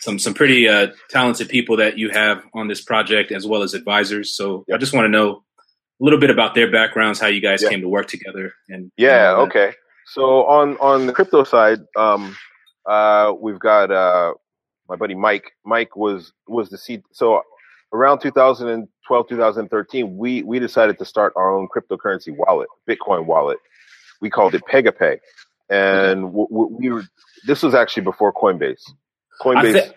[0.00, 3.74] some some pretty uh, talented people that you have on this project, as well as
[3.74, 4.36] advisors.
[4.36, 4.76] So yep.
[4.76, 5.42] I just want to know
[6.00, 9.34] a little bit about their backgrounds, how you guys came to work together, and yeah,
[9.38, 9.72] okay.
[10.06, 12.36] So on on the crypto side, um,
[12.86, 14.34] uh, we've got uh,
[14.88, 15.52] my buddy Mike.
[15.64, 17.02] Mike was was the seed.
[17.12, 17.42] So
[17.92, 23.58] around 2012, 2013, we we decided to start our own cryptocurrency wallet, Bitcoin wallet
[24.20, 25.18] we called it PegaPay,
[25.70, 27.04] and we, we were.
[27.46, 28.82] This was actually before Coinbase.
[29.40, 29.56] Coinbase.
[29.58, 29.92] I, th-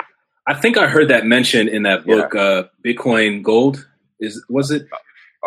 [0.47, 2.41] I think I heard that mentioned in that book, yeah.
[2.41, 3.87] uh, Bitcoin Gold.
[4.19, 4.87] Is was it?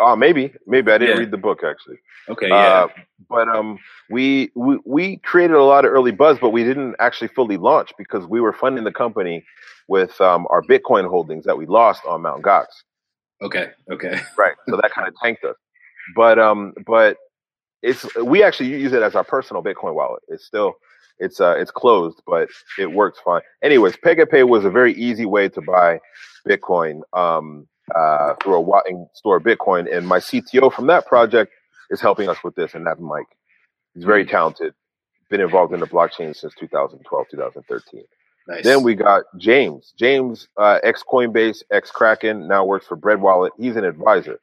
[0.01, 1.19] Uh, maybe, maybe I didn't yeah.
[1.19, 1.97] read the book actually.
[2.27, 2.55] Okay, yeah.
[2.55, 2.87] Uh,
[3.29, 3.77] but um,
[4.09, 7.91] we, we we created a lot of early buzz, but we didn't actually fully launch
[7.97, 9.45] because we were funding the company
[9.87, 12.65] with um, our Bitcoin holdings that we lost on Mount Gox.
[13.41, 14.55] Okay, okay, right.
[14.67, 15.55] So that kind of tanked us.
[16.15, 17.17] But um, but
[17.83, 20.23] it's we actually use it as our personal Bitcoin wallet.
[20.29, 20.75] It's still
[21.19, 23.41] it's uh it's closed, but it works fine.
[23.63, 25.99] Anyways, PegaPay was a very easy way to buy
[26.47, 29.95] Bitcoin um uh through a wallet and store Bitcoin.
[29.95, 31.53] And my CTO from that project
[31.91, 33.27] is helping us with this, and that's Mike.
[33.95, 34.73] He's very talented.
[35.29, 38.03] Been involved in the blockchain since 2012, 2013.
[38.47, 38.63] Nice.
[38.63, 39.93] Then we got James.
[39.97, 43.53] James, uh, ex Coinbase, ex Kraken, now works for Bread Wallet.
[43.59, 44.39] He's an advisor.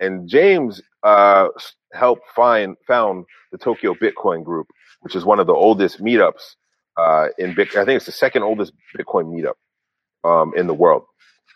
[0.00, 1.48] And James uh,
[1.92, 4.68] helped find found the Tokyo Bitcoin Group,
[5.00, 6.54] which is one of the oldest meetups
[6.96, 7.78] uh, in Bitcoin.
[7.78, 11.04] I think it's the second oldest Bitcoin meetup um, in the world.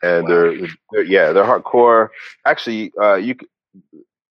[0.03, 0.29] And wow.
[0.29, 2.09] they're, they're, yeah, they're hardcore.
[2.46, 3.37] Actually, uh, you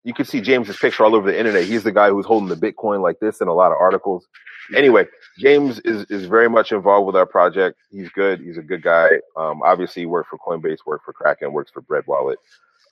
[0.03, 1.65] you can see James's picture all over the internet.
[1.65, 4.27] He's the guy who's holding the Bitcoin like this in a lot of articles.
[4.75, 5.05] Anyway,
[5.37, 7.77] James is, is very much involved with our project.
[7.91, 8.39] He's good.
[8.39, 9.09] He's a good guy.
[9.35, 12.39] Um, obviously, he worked for Coinbase, worked for Kraken, works for Bread Wallet.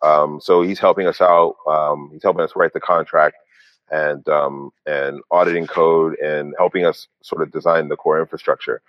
[0.01, 1.55] Um, so he's helping us out.
[1.67, 3.35] Um, he's helping us write the contract
[3.91, 8.81] and um, and auditing code and helping us sort of design the core infrastructure.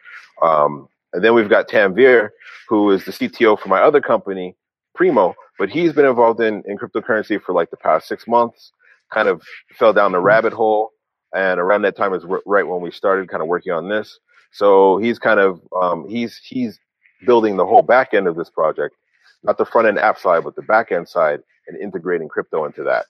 [0.43, 2.31] Um, and then we've got Tanvir,
[2.69, 4.55] who is the CTO for my other company,
[4.95, 8.73] Primo, but he's been involved in, in cryptocurrency for like the past six months.
[9.11, 9.43] Kind of
[9.77, 10.93] fell down the rabbit hole,
[11.35, 14.21] and around that time is right when we started kind of working on this.
[14.53, 16.79] So he's kind of um, he's he's
[17.27, 18.95] building the whole back end of this project
[19.43, 22.83] not the front end app side, but the back end side and integrating crypto into
[22.85, 23.07] that.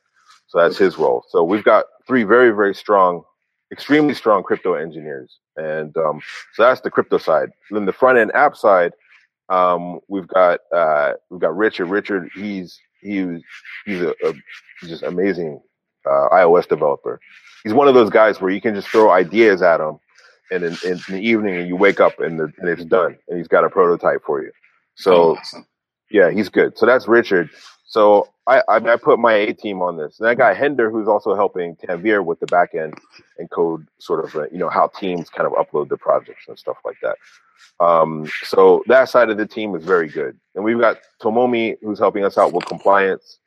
[0.46, 1.24] So that's his role.
[1.28, 3.22] So we've got three very, very strong,
[3.72, 5.38] extremely strong crypto engineers.
[5.56, 6.20] And um,
[6.54, 7.50] so that's the crypto side.
[7.70, 8.92] Then the front end app side,
[9.48, 11.86] um, we've got uh, we've got Richard.
[11.86, 13.42] Richard, he's he's
[13.84, 14.34] he's a, a
[14.82, 15.60] just amazing
[16.06, 17.20] uh, iOS developer.
[17.64, 19.98] He's one of those guys where you can just throw ideas at him,
[20.50, 23.38] and in, in, the evening, and you wake up and, the, and it's done, and
[23.38, 24.50] he's got a prototype for you.
[24.94, 25.66] So oh, awesome.
[26.10, 26.76] Yeah, he's good.
[26.78, 27.50] So that's Richard.
[27.86, 30.20] So I, I, I put my A team on this.
[30.20, 32.94] And I got Hender, who's also helping Tanvir with the back end
[33.38, 36.58] and code sort of, uh, you know, how teams kind of upload the projects and
[36.58, 37.16] stuff like that.
[37.84, 40.38] Um, so that side of the team is very good.
[40.54, 43.38] And we've got Tomomi, who's helping us out with compliance.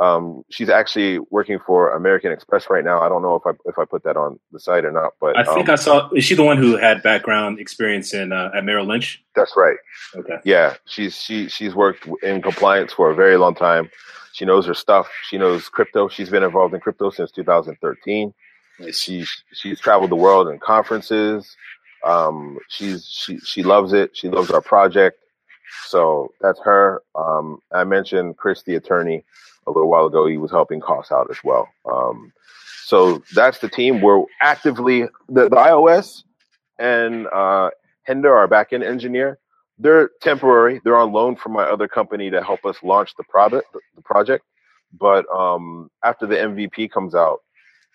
[0.00, 3.00] Um, she's actually working for American Express right now.
[3.02, 5.36] I don't know if I if I put that on the site or not, but
[5.36, 6.10] I think um, I saw.
[6.12, 9.22] Is she the one who had background experience in uh, at Merrill Lynch?
[9.36, 9.76] That's right.
[10.16, 10.38] Okay.
[10.44, 13.90] Yeah, she's she she's worked in compliance for a very long time.
[14.32, 15.08] She knows her stuff.
[15.28, 16.08] She knows crypto.
[16.08, 18.32] She's been involved in crypto since 2013.
[18.78, 18.98] Nice.
[18.98, 21.54] She's she's traveled the world in conferences.
[22.02, 24.16] Um, she's she she loves it.
[24.16, 25.18] She loves our project.
[25.86, 27.02] So that's her.
[27.14, 29.24] Um, I mentioned Chris, the attorney
[29.66, 30.26] a little while ago.
[30.26, 31.68] He was helping costs out as well.
[31.90, 32.32] Um,
[32.84, 34.00] so that's the team.
[34.00, 36.24] We're actively the, the iOS
[36.78, 37.70] and uh,
[38.02, 39.38] Hender, our backend engineer.
[39.78, 40.80] They're temporary.
[40.84, 44.44] They're on loan from my other company to help us launch the product, the project.
[44.98, 47.40] But um, after the MVP comes out,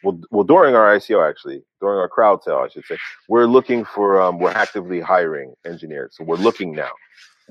[0.03, 3.83] well, well, during our ICO actually, during our crowd sale, I should say, we're looking
[3.83, 6.13] for, um, we're actively hiring engineers.
[6.15, 6.91] So we're looking now.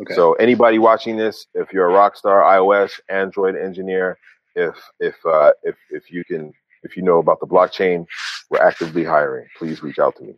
[0.00, 0.14] Okay.
[0.14, 4.18] So anybody watching this, if you're a Rockstar iOS, Android engineer,
[4.54, 8.06] if if uh, if if you can if you know about the blockchain,
[8.50, 9.46] we're actively hiring.
[9.58, 10.34] Please reach out to me.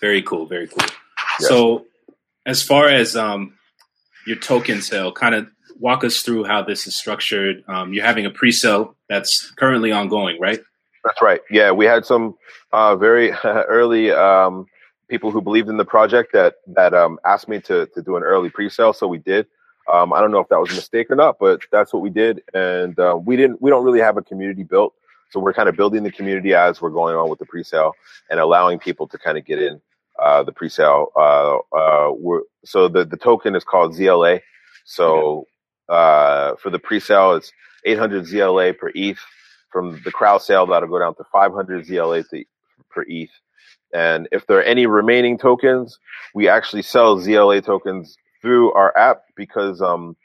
[0.00, 0.46] Very cool.
[0.46, 0.88] Very cool.
[1.40, 1.48] Yes.
[1.48, 1.86] So
[2.46, 3.54] as far as um,
[4.26, 7.64] your token sale, kind of walk us through how this is structured.
[7.68, 10.60] Um, you're having a pre-sale that's currently ongoing, right?
[11.04, 11.40] That's right.
[11.50, 12.34] Yeah, we had some
[12.72, 14.66] uh, very early um,
[15.08, 18.22] people who believed in the project that that um, asked me to to do an
[18.22, 19.46] early pre-sale, so we did.
[19.92, 22.10] Um, I don't know if that was a mistake or not, but that's what we
[22.10, 23.60] did, and uh, we didn't.
[23.60, 24.94] We don't really have a community built,
[25.30, 27.92] so we're kind of building the community as we're going on with the pre-sale
[28.30, 29.80] and allowing people to kind of get in
[30.18, 31.12] uh, the pre-sale.
[31.16, 32.12] Uh, uh
[32.64, 34.40] so the the token is called ZLA.
[34.84, 35.46] So
[35.88, 37.52] uh, for the pre-sale, it's
[37.84, 39.18] 800 ZLA per ETH.
[39.70, 42.44] From the crowd sale, that'll go down to 500 ZLA to,
[42.90, 43.30] per ETH.
[43.94, 45.98] And if there are any remaining tokens,
[46.34, 50.16] we actually sell ZLA tokens through our app because um,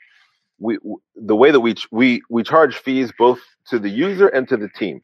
[0.59, 0.79] we
[1.15, 4.69] the way that we we we charge fees both to the user and to the
[4.69, 5.01] team.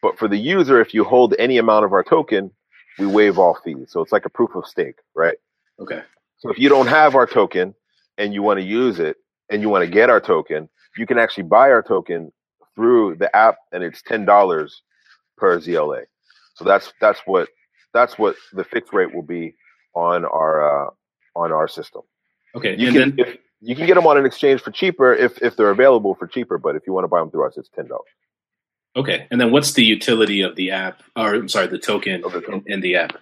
[0.00, 2.52] But for the user, if you hold any amount of our token,
[2.98, 3.88] we waive all fees.
[3.90, 5.36] So it's like a proof of stake, right?
[5.80, 6.02] Okay.
[6.38, 7.74] So if you don't have our token
[8.16, 9.16] and you want to use it
[9.50, 12.32] and you want to get our token, you can actually buy our token
[12.76, 14.82] through the app and it's ten dollars
[15.36, 16.04] per ZLA.
[16.54, 17.48] So that's that's what
[17.94, 19.54] that's what the fixed rate will be
[19.94, 20.90] on our uh,
[21.34, 22.02] on our system.
[22.54, 25.40] Okay, you can then, if, you can get them on an exchange for cheaper if
[25.40, 27.70] if they're available for cheaper, but if you want to buy them through us, it's
[27.70, 28.04] ten dollars.
[28.96, 32.28] Okay, and then what's the utility of the app, or I'm sorry, the token, the
[32.28, 32.62] token.
[32.66, 33.16] In, in, the app?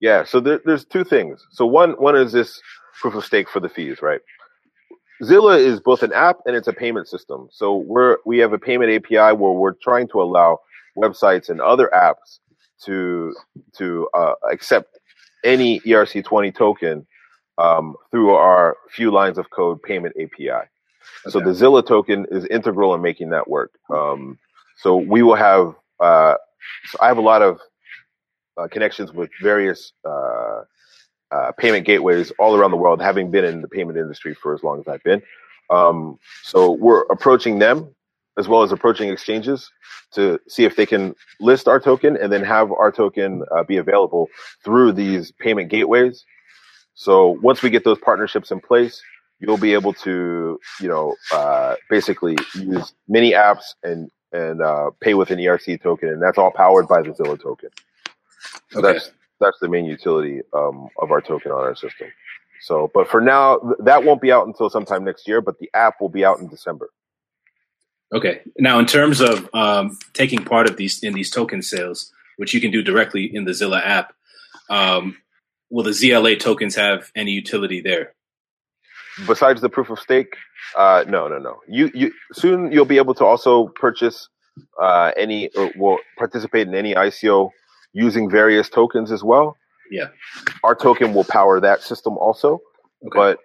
[0.00, 1.46] Yeah, so there, there's two things.
[1.52, 2.60] So one one is this
[3.00, 4.20] proof of stake for the fees, right?
[5.24, 7.48] Zilla is both an app and it's a payment system.
[7.50, 10.60] So we're we have a payment API where we're trying to allow
[10.98, 12.40] websites and other apps
[12.84, 13.34] to
[13.78, 14.98] to uh, accept
[15.44, 17.06] any ERC20 token
[17.58, 20.50] um, through our few lines of code payment API.
[20.50, 20.68] Okay.
[21.28, 23.72] So the Zilla token is integral in making that work.
[23.90, 24.38] Um,
[24.78, 25.74] so we will have.
[26.00, 26.34] Uh,
[26.86, 27.60] so I have a lot of
[28.56, 30.62] uh, connections with various uh,
[31.30, 34.62] uh, payment gateways all around the world, having been in the payment industry for as
[34.62, 35.22] long as I've been.
[35.70, 37.95] Um, so we're approaching them
[38.38, 39.70] as well as approaching exchanges
[40.12, 43.76] to see if they can list our token and then have our token uh, be
[43.76, 44.28] available
[44.64, 46.24] through these payment gateways.
[46.94, 49.02] So once we get those partnerships in place,
[49.38, 55.14] you'll be able to, you know, uh, basically use many apps and and uh, pay
[55.14, 57.70] with an ERC token, and that's all powered by the Zilla token.
[58.70, 58.92] So okay.
[58.92, 62.08] that's that's the main utility um, of our token on our system.
[62.62, 65.40] So, but for now, that won't be out until sometime next year.
[65.40, 66.90] But the app will be out in December.
[68.14, 68.40] Okay.
[68.58, 72.60] Now, in terms of um, taking part of these in these token sales, which you
[72.60, 74.12] can do directly in the Zilla app,
[74.70, 75.16] um,
[75.70, 78.14] will the ZLA tokens have any utility there?
[79.26, 80.36] Besides the proof of stake,
[80.76, 81.60] uh, no, no, no.
[81.66, 84.28] You, you soon you'll be able to also purchase
[84.80, 87.50] uh, any or will participate in any ICO
[87.92, 89.56] using various tokens as well.
[89.90, 90.08] Yeah,
[90.64, 92.60] our token will power that system also,
[93.06, 93.14] okay.
[93.14, 93.38] but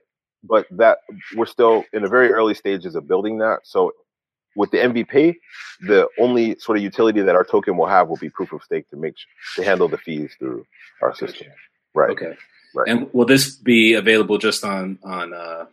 [0.43, 1.00] but that
[1.36, 3.60] we're still in the very early stages of building that.
[3.63, 3.91] So
[4.55, 5.35] with the MVP,
[5.81, 8.89] the only sort of utility that our token will have will be proof of stake
[8.89, 9.15] to make
[9.55, 10.65] to handle the fees through
[11.01, 11.47] our system.
[11.93, 12.11] Right.
[12.11, 12.35] Okay.
[12.73, 12.87] Right.
[12.87, 15.65] And will this be available just on on uh,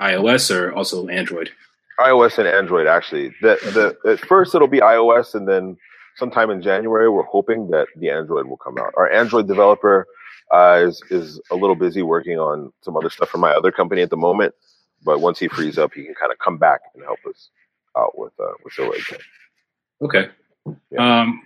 [0.00, 1.50] iOS or also Android?
[1.98, 3.28] iOS and Android actually.
[3.40, 5.76] The the at first it'll be iOS and then
[6.16, 8.92] sometime in January we're hoping that the Android will come out.
[8.96, 10.06] Our Android developer
[10.52, 14.02] uh, is is a little busy working on some other stuff for my other company
[14.02, 14.54] at the moment,
[15.04, 17.50] but once he frees up, he can kind of come back and help us
[17.96, 19.20] out with uh, with again.
[20.02, 20.28] Okay.
[20.90, 21.20] Yeah.
[21.20, 21.42] Um,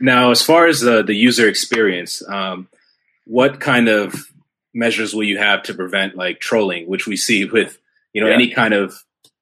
[0.00, 2.68] now, as far as the the user experience, um,
[3.24, 4.14] what kind of
[4.74, 7.78] measures will you have to prevent like trolling, which we see with
[8.12, 8.34] you know yeah.
[8.34, 8.94] any kind of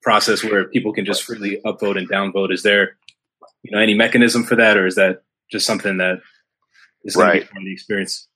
[0.03, 2.53] process where people can just freely upvote and downvote?
[2.53, 2.97] Is there
[3.63, 6.21] you know any mechanism for that, or is that just something that
[7.05, 7.41] is going right.
[7.41, 8.29] to be part of the experience?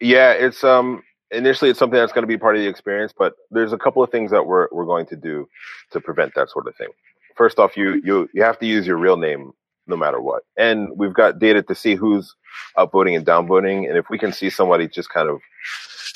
[0.00, 3.34] Yeah, it's um initially it's something that's going to be part of the experience, but
[3.50, 5.48] there's a couple of things that we're we're going to do
[5.92, 6.88] to prevent that sort of thing.
[7.36, 9.52] First off, you you you have to use your real name
[9.86, 12.34] no matter what, and we've got data to see who's
[12.76, 15.40] upvoting and downvoting, and if we can see somebody just kind of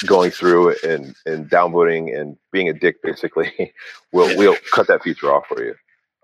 [0.07, 3.73] going through and and downvoting and being a dick, basically,
[4.13, 5.75] we'll we'll cut that feature off for you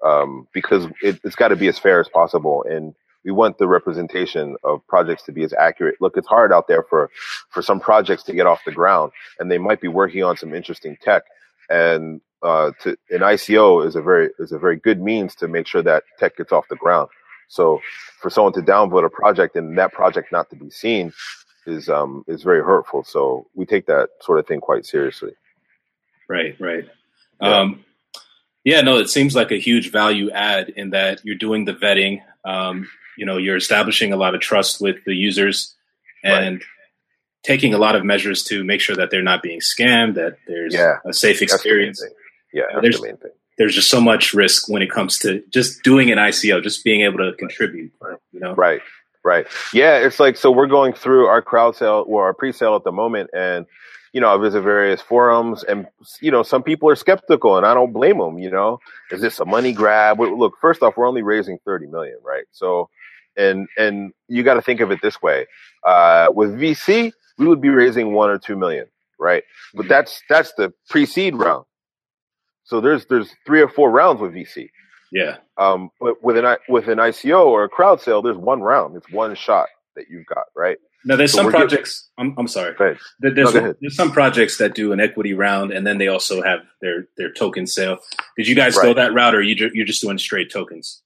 [0.05, 2.95] um, because it, it's got to be as fair as possible and
[3.29, 5.97] we want the representation of projects to be as accurate.
[6.01, 7.11] Look, it's hard out there for
[7.51, 10.55] for some projects to get off the ground, and they might be working on some
[10.55, 11.25] interesting tech.
[11.69, 15.67] And uh, to, an ICO is a very is a very good means to make
[15.67, 17.11] sure that tech gets off the ground.
[17.49, 17.83] So
[18.23, 21.13] for someone to downvote a project and that project not to be seen
[21.67, 23.05] is um is very hurtful.
[23.05, 25.33] So we take that sort of thing quite seriously.
[26.31, 26.85] Right, right.
[27.43, 27.59] Yeah.
[27.59, 27.85] Um,
[28.65, 32.23] yeah, no, it seems like a huge value add in that you're doing the vetting.
[32.45, 32.89] Um,
[33.19, 35.75] you know you're establishing a lot of trust with the users
[36.25, 36.65] and right.
[37.43, 40.75] taking a lot of measures to make sure that they're not being scammed that there's
[40.75, 42.03] yeah, a safe experience
[42.53, 43.33] Yeah, that's there's, the main thing.
[43.59, 47.03] There's just so much risk when it comes to just doing an ICO, just being
[47.03, 47.93] able to contribute.
[48.33, 48.81] You know, right,
[49.25, 49.47] right.
[49.75, 52.93] Yeah, it's like so we're going through our crowd sale or our pre-sale at the
[52.93, 53.67] moment, and
[54.13, 55.87] you know, I visit various forums, and
[56.21, 58.39] you know, some people are skeptical, and I don't blame them.
[58.39, 60.19] You know, is this a money grab?
[60.19, 62.45] Look, first off, we're only raising thirty million, right?
[62.53, 62.89] So,
[63.39, 65.47] and and you got to think of it this way:
[65.85, 68.87] uh, with VC, we would be raising one or two million,
[69.19, 69.45] right?
[69.75, 69.89] But mm-hmm.
[69.89, 71.65] that's that's the pre-seed round.
[72.65, 74.69] So there's there's three or four rounds with VC.
[75.11, 75.39] Yeah.
[75.57, 78.97] Um, but with an with an ICO or a crowd sale, there's one round.
[78.97, 80.79] It's one shot that you've got, right?
[81.05, 82.11] Now, there's so some projects.
[82.19, 82.75] Getting, I'm, I'm sorry.
[83.21, 86.61] There's, no, there's some projects that do an equity round, and then they also have
[86.83, 87.99] their their token sale.
[88.37, 88.83] Did you guys right.
[88.83, 91.03] go that route, or you ju- you're just doing straight tokens?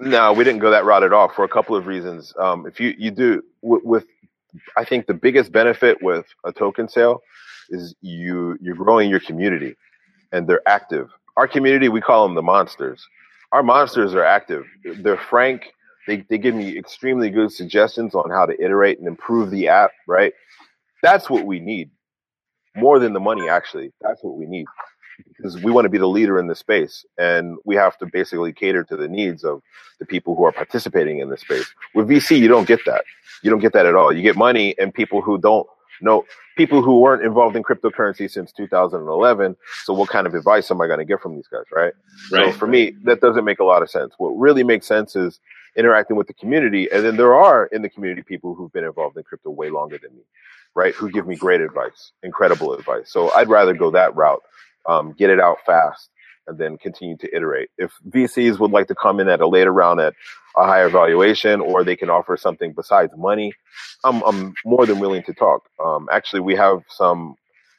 [0.00, 2.34] No, we didn't go that route at all for a couple of reasons.
[2.38, 4.04] Um, if you you do with,
[4.76, 7.22] I think the biggest benefit with a token sale
[7.70, 9.76] is you you're growing your community,
[10.32, 11.10] and they're active.
[11.36, 13.06] Our community, we call them the monsters.
[13.52, 14.64] Our monsters are active.
[14.84, 15.72] They're frank
[16.06, 19.92] they, they give me extremely good suggestions on how to iterate and improve the app,
[20.06, 20.32] right?
[21.02, 21.90] That's what we need
[22.76, 23.92] more than the money, actually.
[24.00, 24.66] That's what we need
[25.36, 28.52] because we want to be the leader in the space and we have to basically
[28.52, 29.62] cater to the needs of
[29.98, 31.66] the people who are participating in this space.
[31.94, 33.04] With VC, you don't get that.
[33.42, 34.12] You don't get that at all.
[34.12, 35.66] You get money and people who don't
[36.00, 36.24] know,
[36.56, 39.56] people who weren't involved in cryptocurrency since 2011.
[39.84, 41.92] So what kind of advice am I going to get from these guys, right?
[42.32, 42.52] right?
[42.52, 44.14] So for me, that doesn't make a lot of sense.
[44.18, 45.40] What really makes sense is
[45.76, 46.88] interacting with the community.
[46.90, 49.98] And then there are in the community people who've been involved in crypto way longer
[49.98, 50.22] than me,
[50.74, 50.94] right?
[50.94, 53.10] Who give me great advice, incredible advice.
[53.10, 54.42] So I'd rather go that route,
[54.86, 56.10] um, get it out fast
[56.46, 57.70] and then continue to iterate.
[57.78, 60.14] If VCs would like to come in at a later round at
[60.56, 63.52] a higher valuation or they can offer something besides money,
[64.04, 65.62] I'm, I'm more than willing to talk.
[65.84, 67.36] Um, actually, we have some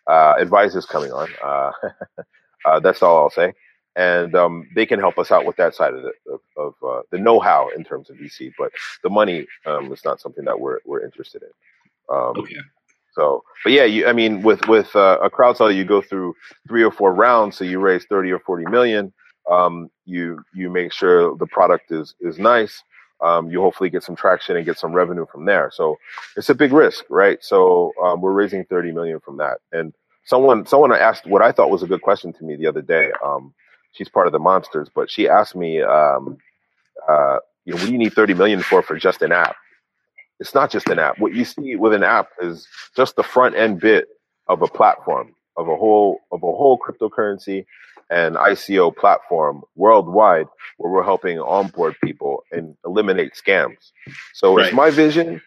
[0.08, 1.30] uh, advisors coming on.
[1.44, 1.72] Uh,
[2.66, 3.54] uh, that's all I'll say
[3.96, 7.02] and um, they can help us out with that side of the of, of uh,
[7.12, 8.52] the know-how in terms of VC.
[8.58, 8.72] But
[9.04, 11.50] the money um, is not something that we're we're interested in.
[12.16, 12.58] Um, okay.
[13.16, 16.36] So, but yeah, you, I mean, with with uh, a crowd sale, you go through
[16.68, 19.14] three or four rounds, so you raise thirty or forty million.
[19.50, 22.84] Um, you you make sure the product is is nice.
[23.22, 25.72] Um, you hopefully get some traction and get some revenue from there.
[25.74, 25.96] So
[26.36, 27.38] it's a big risk, right?
[27.42, 29.60] So um, we're raising thirty million from that.
[29.72, 29.94] And
[30.26, 33.12] someone someone asked what I thought was a good question to me the other day.
[33.24, 33.54] Um,
[33.94, 36.38] she's part of the monsters, but she asked me, um,
[37.08, 39.56] uh, you know, what do you need 30 million for for just an app?
[40.40, 41.20] It's not just an app.
[41.20, 44.08] What you see with an app is just the front end bit
[44.48, 47.66] of a platform, of a whole of a whole cryptocurrency
[48.10, 53.92] and ICO platform worldwide where we're helping onboard people and eliminate scams.
[54.34, 54.68] So right.
[54.68, 55.42] it's my vision.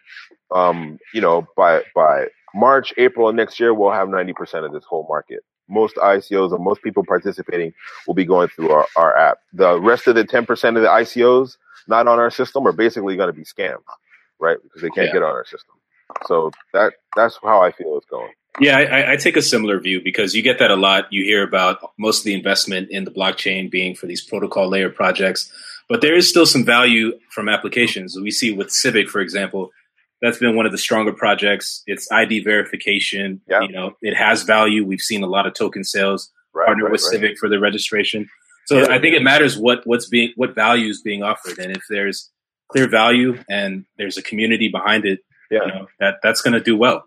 [0.51, 4.83] Um, you know, by by March, April of next year, we'll have 90% of this
[4.83, 7.73] whole market most ICOs and most people participating
[8.07, 9.37] will be going through our, our app.
[9.53, 13.27] The rest of the 10% of the ICOs not on our system are basically going
[13.27, 13.83] to be scammed,
[14.39, 14.57] right?
[14.61, 15.13] Because they can't yeah.
[15.13, 15.75] get on our system.
[16.25, 18.31] So that that's how I feel it's going.
[18.59, 21.05] Yeah, I, I, take a similar view because you get that a lot.
[21.11, 24.89] You hear about most of the investment in the blockchain being for these protocol layer
[24.89, 25.51] projects,
[25.87, 28.17] but there is still some value from applications.
[28.19, 29.69] We see with Civic, for example,
[30.21, 31.83] that's been one of the stronger projects.
[31.85, 33.39] It's ID verification.
[33.47, 33.61] Yeah.
[33.61, 34.85] You know, it has value.
[34.85, 36.31] We've seen a lot of token sales.
[36.51, 37.11] Right, partner right, with right.
[37.11, 38.27] Civic for the registration.
[38.65, 38.93] So yeah.
[38.93, 42.29] I think it matters what what's being what value is being offered, and if there's
[42.69, 45.19] clear value and there's a community behind it,
[45.51, 45.59] yeah.
[45.65, 47.03] you know, that that's going to do well.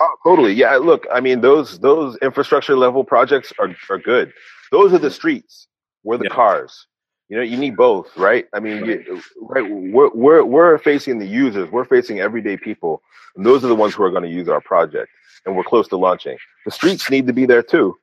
[0.00, 0.52] Oh, totally.
[0.52, 0.76] Yeah.
[0.76, 4.32] Look, I mean, those those infrastructure level projects are are good.
[4.72, 5.68] Those are the streets.
[6.02, 6.34] We're the yeah.
[6.34, 6.86] cars.
[7.28, 8.46] You know, you need both, right?
[8.54, 9.68] I mean, you, right?
[9.68, 13.02] We're, we're we're facing the users, we're facing everyday people,
[13.34, 15.10] and those are the ones who are going to use our project,
[15.44, 16.38] and we're close to launching.
[16.64, 17.96] The streets need to be there too,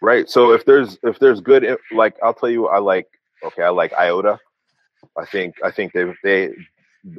[0.00, 0.30] right?
[0.30, 3.06] So if there's if there's good, eh, like I'll tell you, I like
[3.44, 4.38] okay, I like IOTA.
[5.16, 6.50] I think I think they they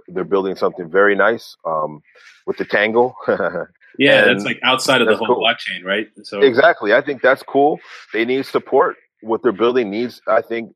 [0.07, 2.01] they're building something very nice um,
[2.45, 3.15] with the Tangle.
[3.97, 5.43] yeah, that's like outside of the whole cool.
[5.43, 6.07] blockchain, right?
[6.23, 7.79] So exactly, I think that's cool.
[8.13, 8.97] They need support.
[9.21, 10.73] What they're building needs, I think,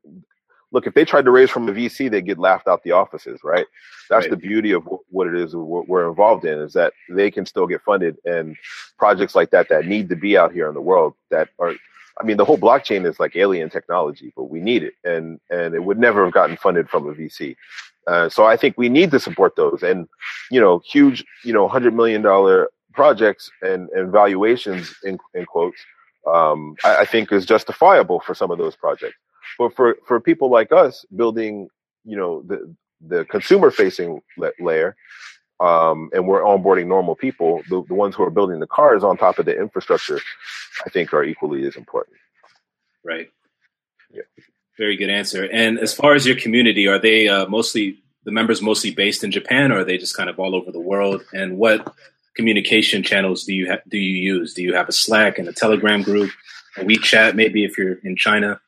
[0.70, 3.40] look, if they tried to raise from a VC, they get laughed out the offices,
[3.42, 3.66] right?
[4.08, 4.30] That's right.
[4.30, 7.82] the beauty of what it is we're involved in is that they can still get
[7.82, 8.56] funded and
[8.98, 11.74] projects like that that need to be out here in the world that are,
[12.20, 15.74] I mean, the whole blockchain is like alien technology, but we need it, and and
[15.74, 17.56] it would never have gotten funded from a VC.
[18.06, 20.08] Uh, so I think we need to support those, and
[20.50, 25.78] you know, huge, you know, hundred million dollar projects and and valuations in, in quotes,
[26.26, 29.16] um, I, I think is justifiable for some of those projects.
[29.58, 31.68] But for, for people like us building,
[32.04, 32.74] you know, the,
[33.06, 34.20] the consumer facing
[34.58, 34.96] layer,
[35.60, 39.16] um, and we're onboarding normal people, the, the ones who are building the cars on
[39.16, 40.20] top of the infrastructure,
[40.84, 42.16] I think are equally as important.
[43.04, 43.30] right.
[44.12, 44.22] Yeah.
[44.78, 45.48] Very good answer.
[45.50, 49.30] And as far as your community, are they uh, mostly the members mostly based in
[49.30, 51.22] Japan, or are they just kind of all over the world?
[51.32, 51.94] And what
[52.34, 54.52] communication channels do you ha- do you use?
[54.52, 56.30] Do you have a Slack and a Telegram group,
[56.76, 58.60] a WeChat, maybe if you're in China?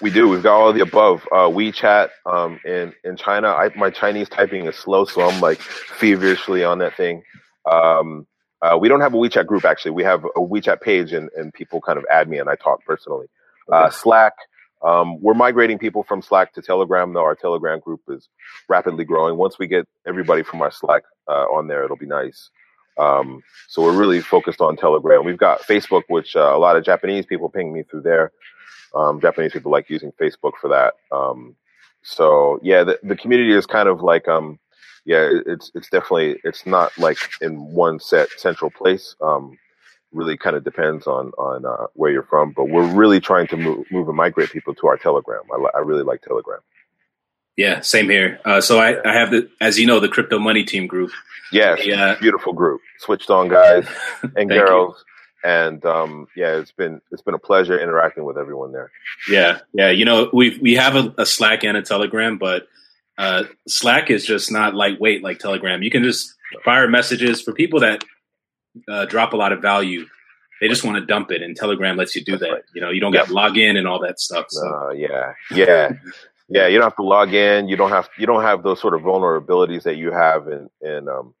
[0.00, 0.28] We do.
[0.28, 1.26] We've got all the above.
[1.32, 3.48] Uh, WeChat um, in in China.
[3.48, 7.22] I, my Chinese typing is slow, so I'm like feverishly on that thing.
[7.70, 8.26] Um,
[8.62, 9.92] uh, we don't have a WeChat group actually.
[9.92, 12.84] We have a WeChat page, and, and people kind of add me, and I talk
[12.84, 13.26] personally.
[13.70, 14.34] Uh, Slack.
[14.82, 18.28] Um, we're migrating people from Slack to Telegram, though our Telegram group is
[18.68, 19.36] rapidly growing.
[19.36, 22.50] Once we get everybody from our Slack uh, on there, it'll be nice.
[22.98, 25.24] Um, so we're really focused on Telegram.
[25.24, 28.32] We've got Facebook, which uh, a lot of Japanese people ping me through there.
[28.96, 30.94] Um, Japanese people like using Facebook for that.
[31.14, 31.54] Um,
[32.02, 34.58] so yeah, the, the community is kind of like, um,
[35.04, 39.14] yeah, it's it's definitely it's not like in one set central place.
[39.20, 39.58] Um,
[40.12, 43.56] really kind of depends on on uh, where you're from, but we're really trying to
[43.56, 45.42] move, move and migrate people to our Telegram.
[45.52, 46.60] I, I really like Telegram.
[47.56, 48.38] Yeah, same here.
[48.44, 51.10] Uh, so I, I have the, as you know, the crypto money team group.
[51.52, 52.16] Yeah, Yeah.
[52.20, 53.86] beautiful group, switched on guys
[54.36, 55.02] and girls,
[55.46, 58.90] and um, yeah, it's been it's been a pleasure interacting with everyone there.
[59.30, 59.90] Yeah, yeah.
[59.90, 62.66] You know, we we have a, a Slack and a Telegram, but
[63.16, 65.84] uh, Slack is just not lightweight like Telegram.
[65.84, 66.34] You can just
[66.64, 68.02] fire messages for people that
[68.88, 70.06] uh, drop a lot of value.
[70.60, 72.50] They just want to dump it, and Telegram lets you do That's that.
[72.52, 72.62] right.
[72.74, 74.46] You know, you don't got to log in and all that stuff.
[74.48, 75.92] So Uh, yeah, yeah,
[76.48, 76.66] yeah.
[76.66, 77.68] You don't have to log in.
[77.68, 81.08] You don't have you don't have those sort of vulnerabilities that you have in in
[81.08, 81.34] um,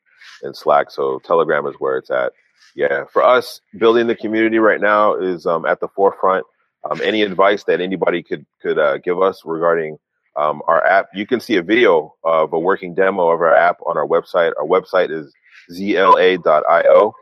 [0.44, 0.92] in Slack.
[0.92, 2.32] So Telegram is where it's at.
[2.74, 6.46] Yeah, for us, building the community right now is um, at the forefront.
[6.88, 9.98] Um, any advice that anybody could could uh, give us regarding
[10.36, 13.78] um, our app, you can see a video of a working demo of our app
[13.86, 14.52] on our website.
[14.58, 15.32] Our website is
[15.72, 17.14] zla.io.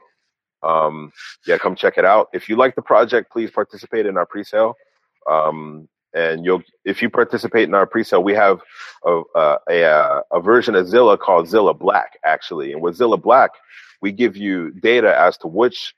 [0.62, 1.12] Um,
[1.46, 2.28] yeah, come check it out.
[2.32, 4.74] If you like the project, please participate in our pre-sale.
[5.30, 8.60] Um, and you'll, if you participate in our pre-sale, we have
[9.04, 12.72] a, a, a, uh, a version of Zilla called Zilla Black, actually.
[12.72, 13.50] And with Zilla Black,
[14.00, 15.94] we give you data as to which,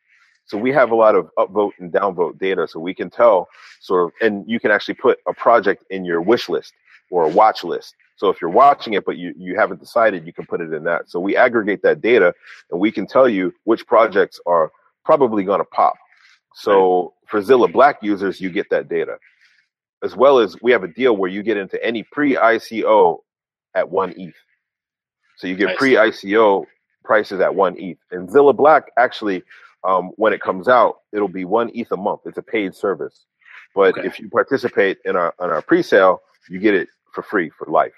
[0.47, 3.49] so we have a lot of upvote and downvote data, so we can tell
[3.81, 6.73] sort of, and you can actually put a project in your wish list
[7.11, 7.95] or a watch list.
[8.17, 10.85] So if you're watching it, but you, you haven't decided, you can put it in
[10.85, 11.11] that.
[11.11, 12.33] So we aggregate that data
[12.71, 14.73] and we can tell you which projects are
[15.05, 15.95] probably going to pop.
[16.55, 19.19] So for Zilla Black users, you get that data.
[20.03, 23.19] As well as we have a deal where you get into any pre ICO
[23.75, 24.35] at one ETH.
[25.39, 25.77] So you get Nice.
[25.79, 26.67] pre ICO
[27.05, 27.99] prices at one ETH.
[28.11, 29.43] And Zilla Black actually,
[29.85, 32.21] um, when it comes out, it'll be one ETH a month.
[32.27, 33.25] It's a paid service.
[33.75, 34.07] But Okay.
[34.07, 37.93] if you participate in our on our pre-sale, you get it for free for life.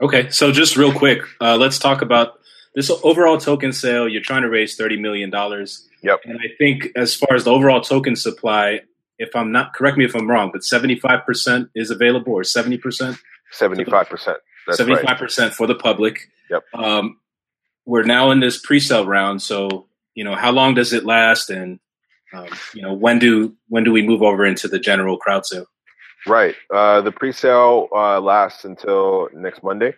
[0.00, 2.40] Okay, so just real quick, uh, let's talk about
[2.74, 4.08] this overall token sale.
[4.08, 5.88] You're trying to raise thirty million dollars.
[6.02, 6.20] Yep.
[6.24, 8.80] And I think as far as the overall token supply,
[9.22, 12.44] if I'm not correct me if I'm wrong, but seventy five percent is available or
[12.44, 13.16] seventy percent.
[13.50, 14.38] Seventy-five percent.
[14.66, 15.18] That's Seventy right.
[15.18, 16.30] percent for the public.
[16.50, 16.62] Yep.
[16.74, 17.18] Um,
[17.84, 21.78] we're now in this pre-sale round, so you know how long does it last, and
[22.32, 25.66] um, you know when do when do we move over into the general crowd sale?
[26.26, 26.54] Right.
[26.72, 29.94] Uh, the pre-sale uh, lasts until next Monday.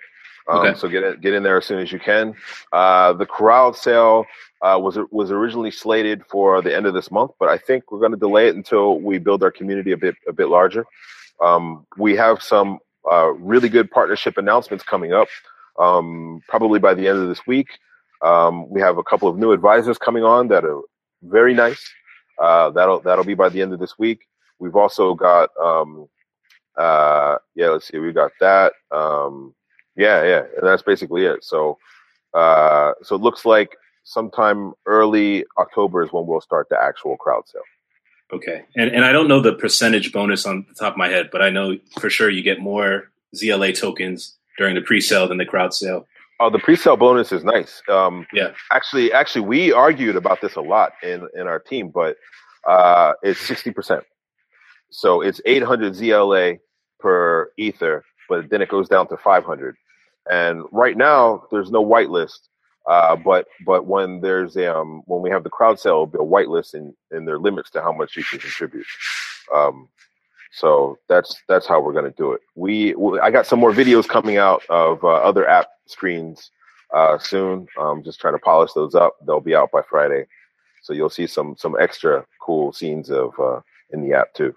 [0.49, 0.79] Um, Okay.
[0.79, 2.35] So get in, get in there as soon as you can.
[2.73, 4.27] Uh, the crowd sale
[4.65, 7.99] uh, was was originally slated for the end of this month, but I think we're
[7.99, 10.87] going to delay it until we build our community a bit a bit larger.
[11.43, 12.79] Um, we have some
[13.11, 15.29] uh, really good partnership announcements coming up,
[15.79, 17.69] um, probably by the end of this week.
[18.23, 20.81] Um, we have a couple of new advisors coming on that are
[21.23, 21.87] very nice.
[22.41, 24.27] Uh, that'll that'll be by the end of this week.
[24.59, 26.09] We've also got um,
[26.79, 28.73] uh, yeah, let's see, we got that.
[28.91, 29.55] Um,
[29.95, 31.45] yeah, yeah, and that's basically it.
[31.45, 31.77] So,
[32.33, 37.43] uh, so it looks like sometime early October is when we'll start the actual crowd
[37.49, 37.63] sale.
[38.33, 41.29] Okay, and and I don't know the percentage bonus on the top of my head,
[41.31, 45.45] but I know for sure you get more ZLA tokens during the pre-sale than the
[45.45, 46.07] crowd sale.
[46.41, 47.83] Oh, the pre-sale bonus is nice.
[47.89, 48.51] Um, Yeah.
[48.73, 52.17] actually, actually, we argued about this a lot in in our team, but
[52.67, 54.05] uh, it's sixty percent.
[54.91, 56.59] So it's eight hundred ZLA
[57.01, 59.77] per ether, but then it goes down to five hundred.
[60.31, 62.49] And right now, there's no whitelist.
[62.87, 66.21] Uh, but but when there's um when we have the crowd sale, it'll be a
[66.21, 68.87] whitelist, and and there are limits to how much you can contribute.
[69.55, 69.89] Um,
[70.53, 72.41] so that's that's how we're going to do it.
[72.55, 76.51] We, I got some more videos coming out of uh, other app screens
[76.93, 77.67] uh, soon.
[77.79, 79.17] I'm just trying to polish those up.
[79.27, 80.27] They'll be out by Friday,
[80.83, 83.61] so you'll see some some extra cool scenes of uh,
[83.91, 84.55] in the app too.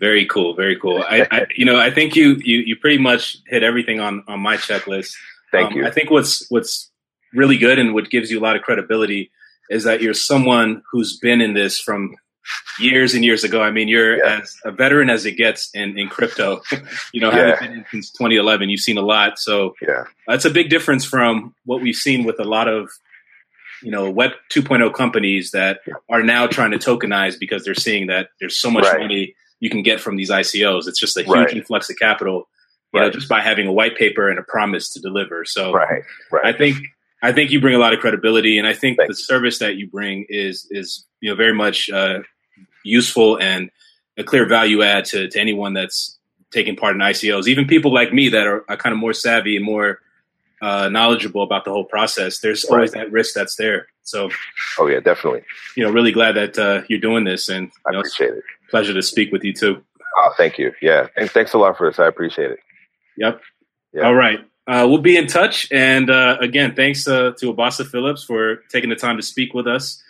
[0.00, 1.04] Very cool, very cool.
[1.06, 4.40] I, I you know I think you you you pretty much hit everything on on
[4.40, 5.14] my checklist.
[5.52, 5.86] Thank Um, you.
[5.86, 6.90] I think what's what's
[7.34, 9.30] really good and what gives you a lot of credibility
[9.70, 12.16] is that you're someone who's been in this from
[12.78, 13.62] years and years ago.
[13.62, 14.40] I mean, you're yeah.
[14.40, 16.62] as a veteran as it gets in, in crypto.
[17.12, 17.56] you know, yeah.
[17.58, 19.38] having been since 2011, you've seen a lot.
[19.38, 22.90] So yeah, that's a big difference from what we've seen with a lot of
[23.82, 28.28] you know Web 2.0 companies that are now trying to tokenize because they're seeing that
[28.40, 29.00] there's so much right.
[29.00, 30.86] money you can get from these ICOs.
[30.86, 31.52] It's just a huge right.
[31.52, 32.48] influx of capital.
[32.92, 33.06] You right.
[33.06, 35.44] know, just by having a white paper and a promise to deliver.
[35.44, 36.02] So right.
[36.30, 36.54] Right.
[36.54, 36.76] I think
[37.24, 39.16] I think you bring a lot of credibility, and I think Thanks.
[39.16, 42.18] the service that you bring is is you know very much uh,
[42.84, 43.70] useful and
[44.18, 46.18] a clear value add to, to anyone that's
[46.52, 47.48] taking part in ICOs.
[47.48, 50.00] Even people like me that are, are kind of more savvy and more
[50.60, 52.40] uh, knowledgeable about the whole process.
[52.40, 53.86] There's always that risk that's there.
[54.02, 54.28] So,
[54.78, 55.44] oh yeah, definitely.
[55.78, 58.44] You know, really glad that uh, you're doing this, and I know, appreciate it.
[58.68, 59.82] Pleasure to speak with you too.
[60.18, 60.72] Oh, thank you.
[60.82, 61.98] Yeah, and thanks a lot for this.
[61.98, 62.58] I appreciate it.
[63.16, 63.40] Yep.
[63.94, 64.04] yep.
[64.04, 64.40] All right.
[64.66, 65.70] Uh, we'll be in touch.
[65.70, 69.66] And uh, again, thanks uh, to Obasa Phillips for taking the time to speak with
[69.66, 70.02] us.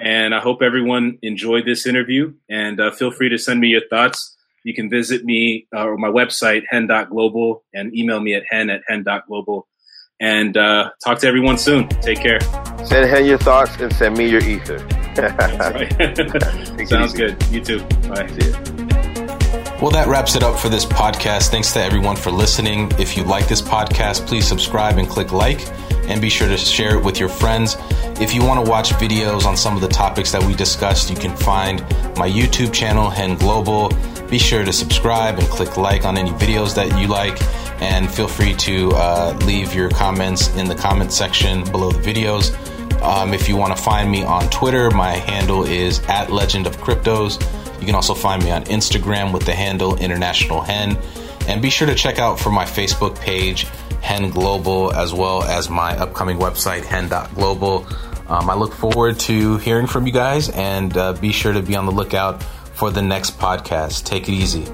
[0.00, 2.32] And I hope everyone enjoyed this interview.
[2.48, 4.36] And uh, feel free to send me your thoughts.
[4.64, 8.82] You can visit me uh, or my website, hen.global, and email me at hen at
[8.86, 9.66] hen.global.
[10.20, 11.88] And uh, talk to everyone soon.
[11.88, 12.40] Take care.
[12.84, 14.78] Send hen your thoughts and send me your ether.
[15.14, 16.88] That's right.
[16.88, 17.42] Sounds good.
[17.50, 17.80] You too.
[18.08, 18.26] Bye.
[18.26, 18.69] See you.
[19.80, 21.48] Well, that wraps it up for this podcast.
[21.48, 22.92] Thanks to everyone for listening.
[22.98, 25.66] If you like this podcast, please subscribe and click like,
[26.06, 27.78] and be sure to share it with your friends.
[28.20, 31.16] If you want to watch videos on some of the topics that we discussed, you
[31.16, 31.80] can find
[32.18, 33.88] my YouTube channel, Hen Global.
[34.28, 37.40] Be sure to subscribe and click like on any videos that you like,
[37.80, 42.52] and feel free to uh, leave your comments in the comment section below the videos.
[43.00, 46.76] Um, if you want to find me on Twitter, my handle is at Legend of
[46.76, 47.42] Cryptos.
[47.80, 50.98] You can also find me on Instagram with the handle International Hen.
[51.48, 53.66] And be sure to check out for my Facebook page,
[54.02, 57.86] Hen Global, as well as my upcoming website, hen.global.
[58.28, 61.74] Um, I look forward to hearing from you guys and uh, be sure to be
[61.74, 62.42] on the lookout
[62.74, 64.04] for the next podcast.
[64.04, 64.66] Take it easy.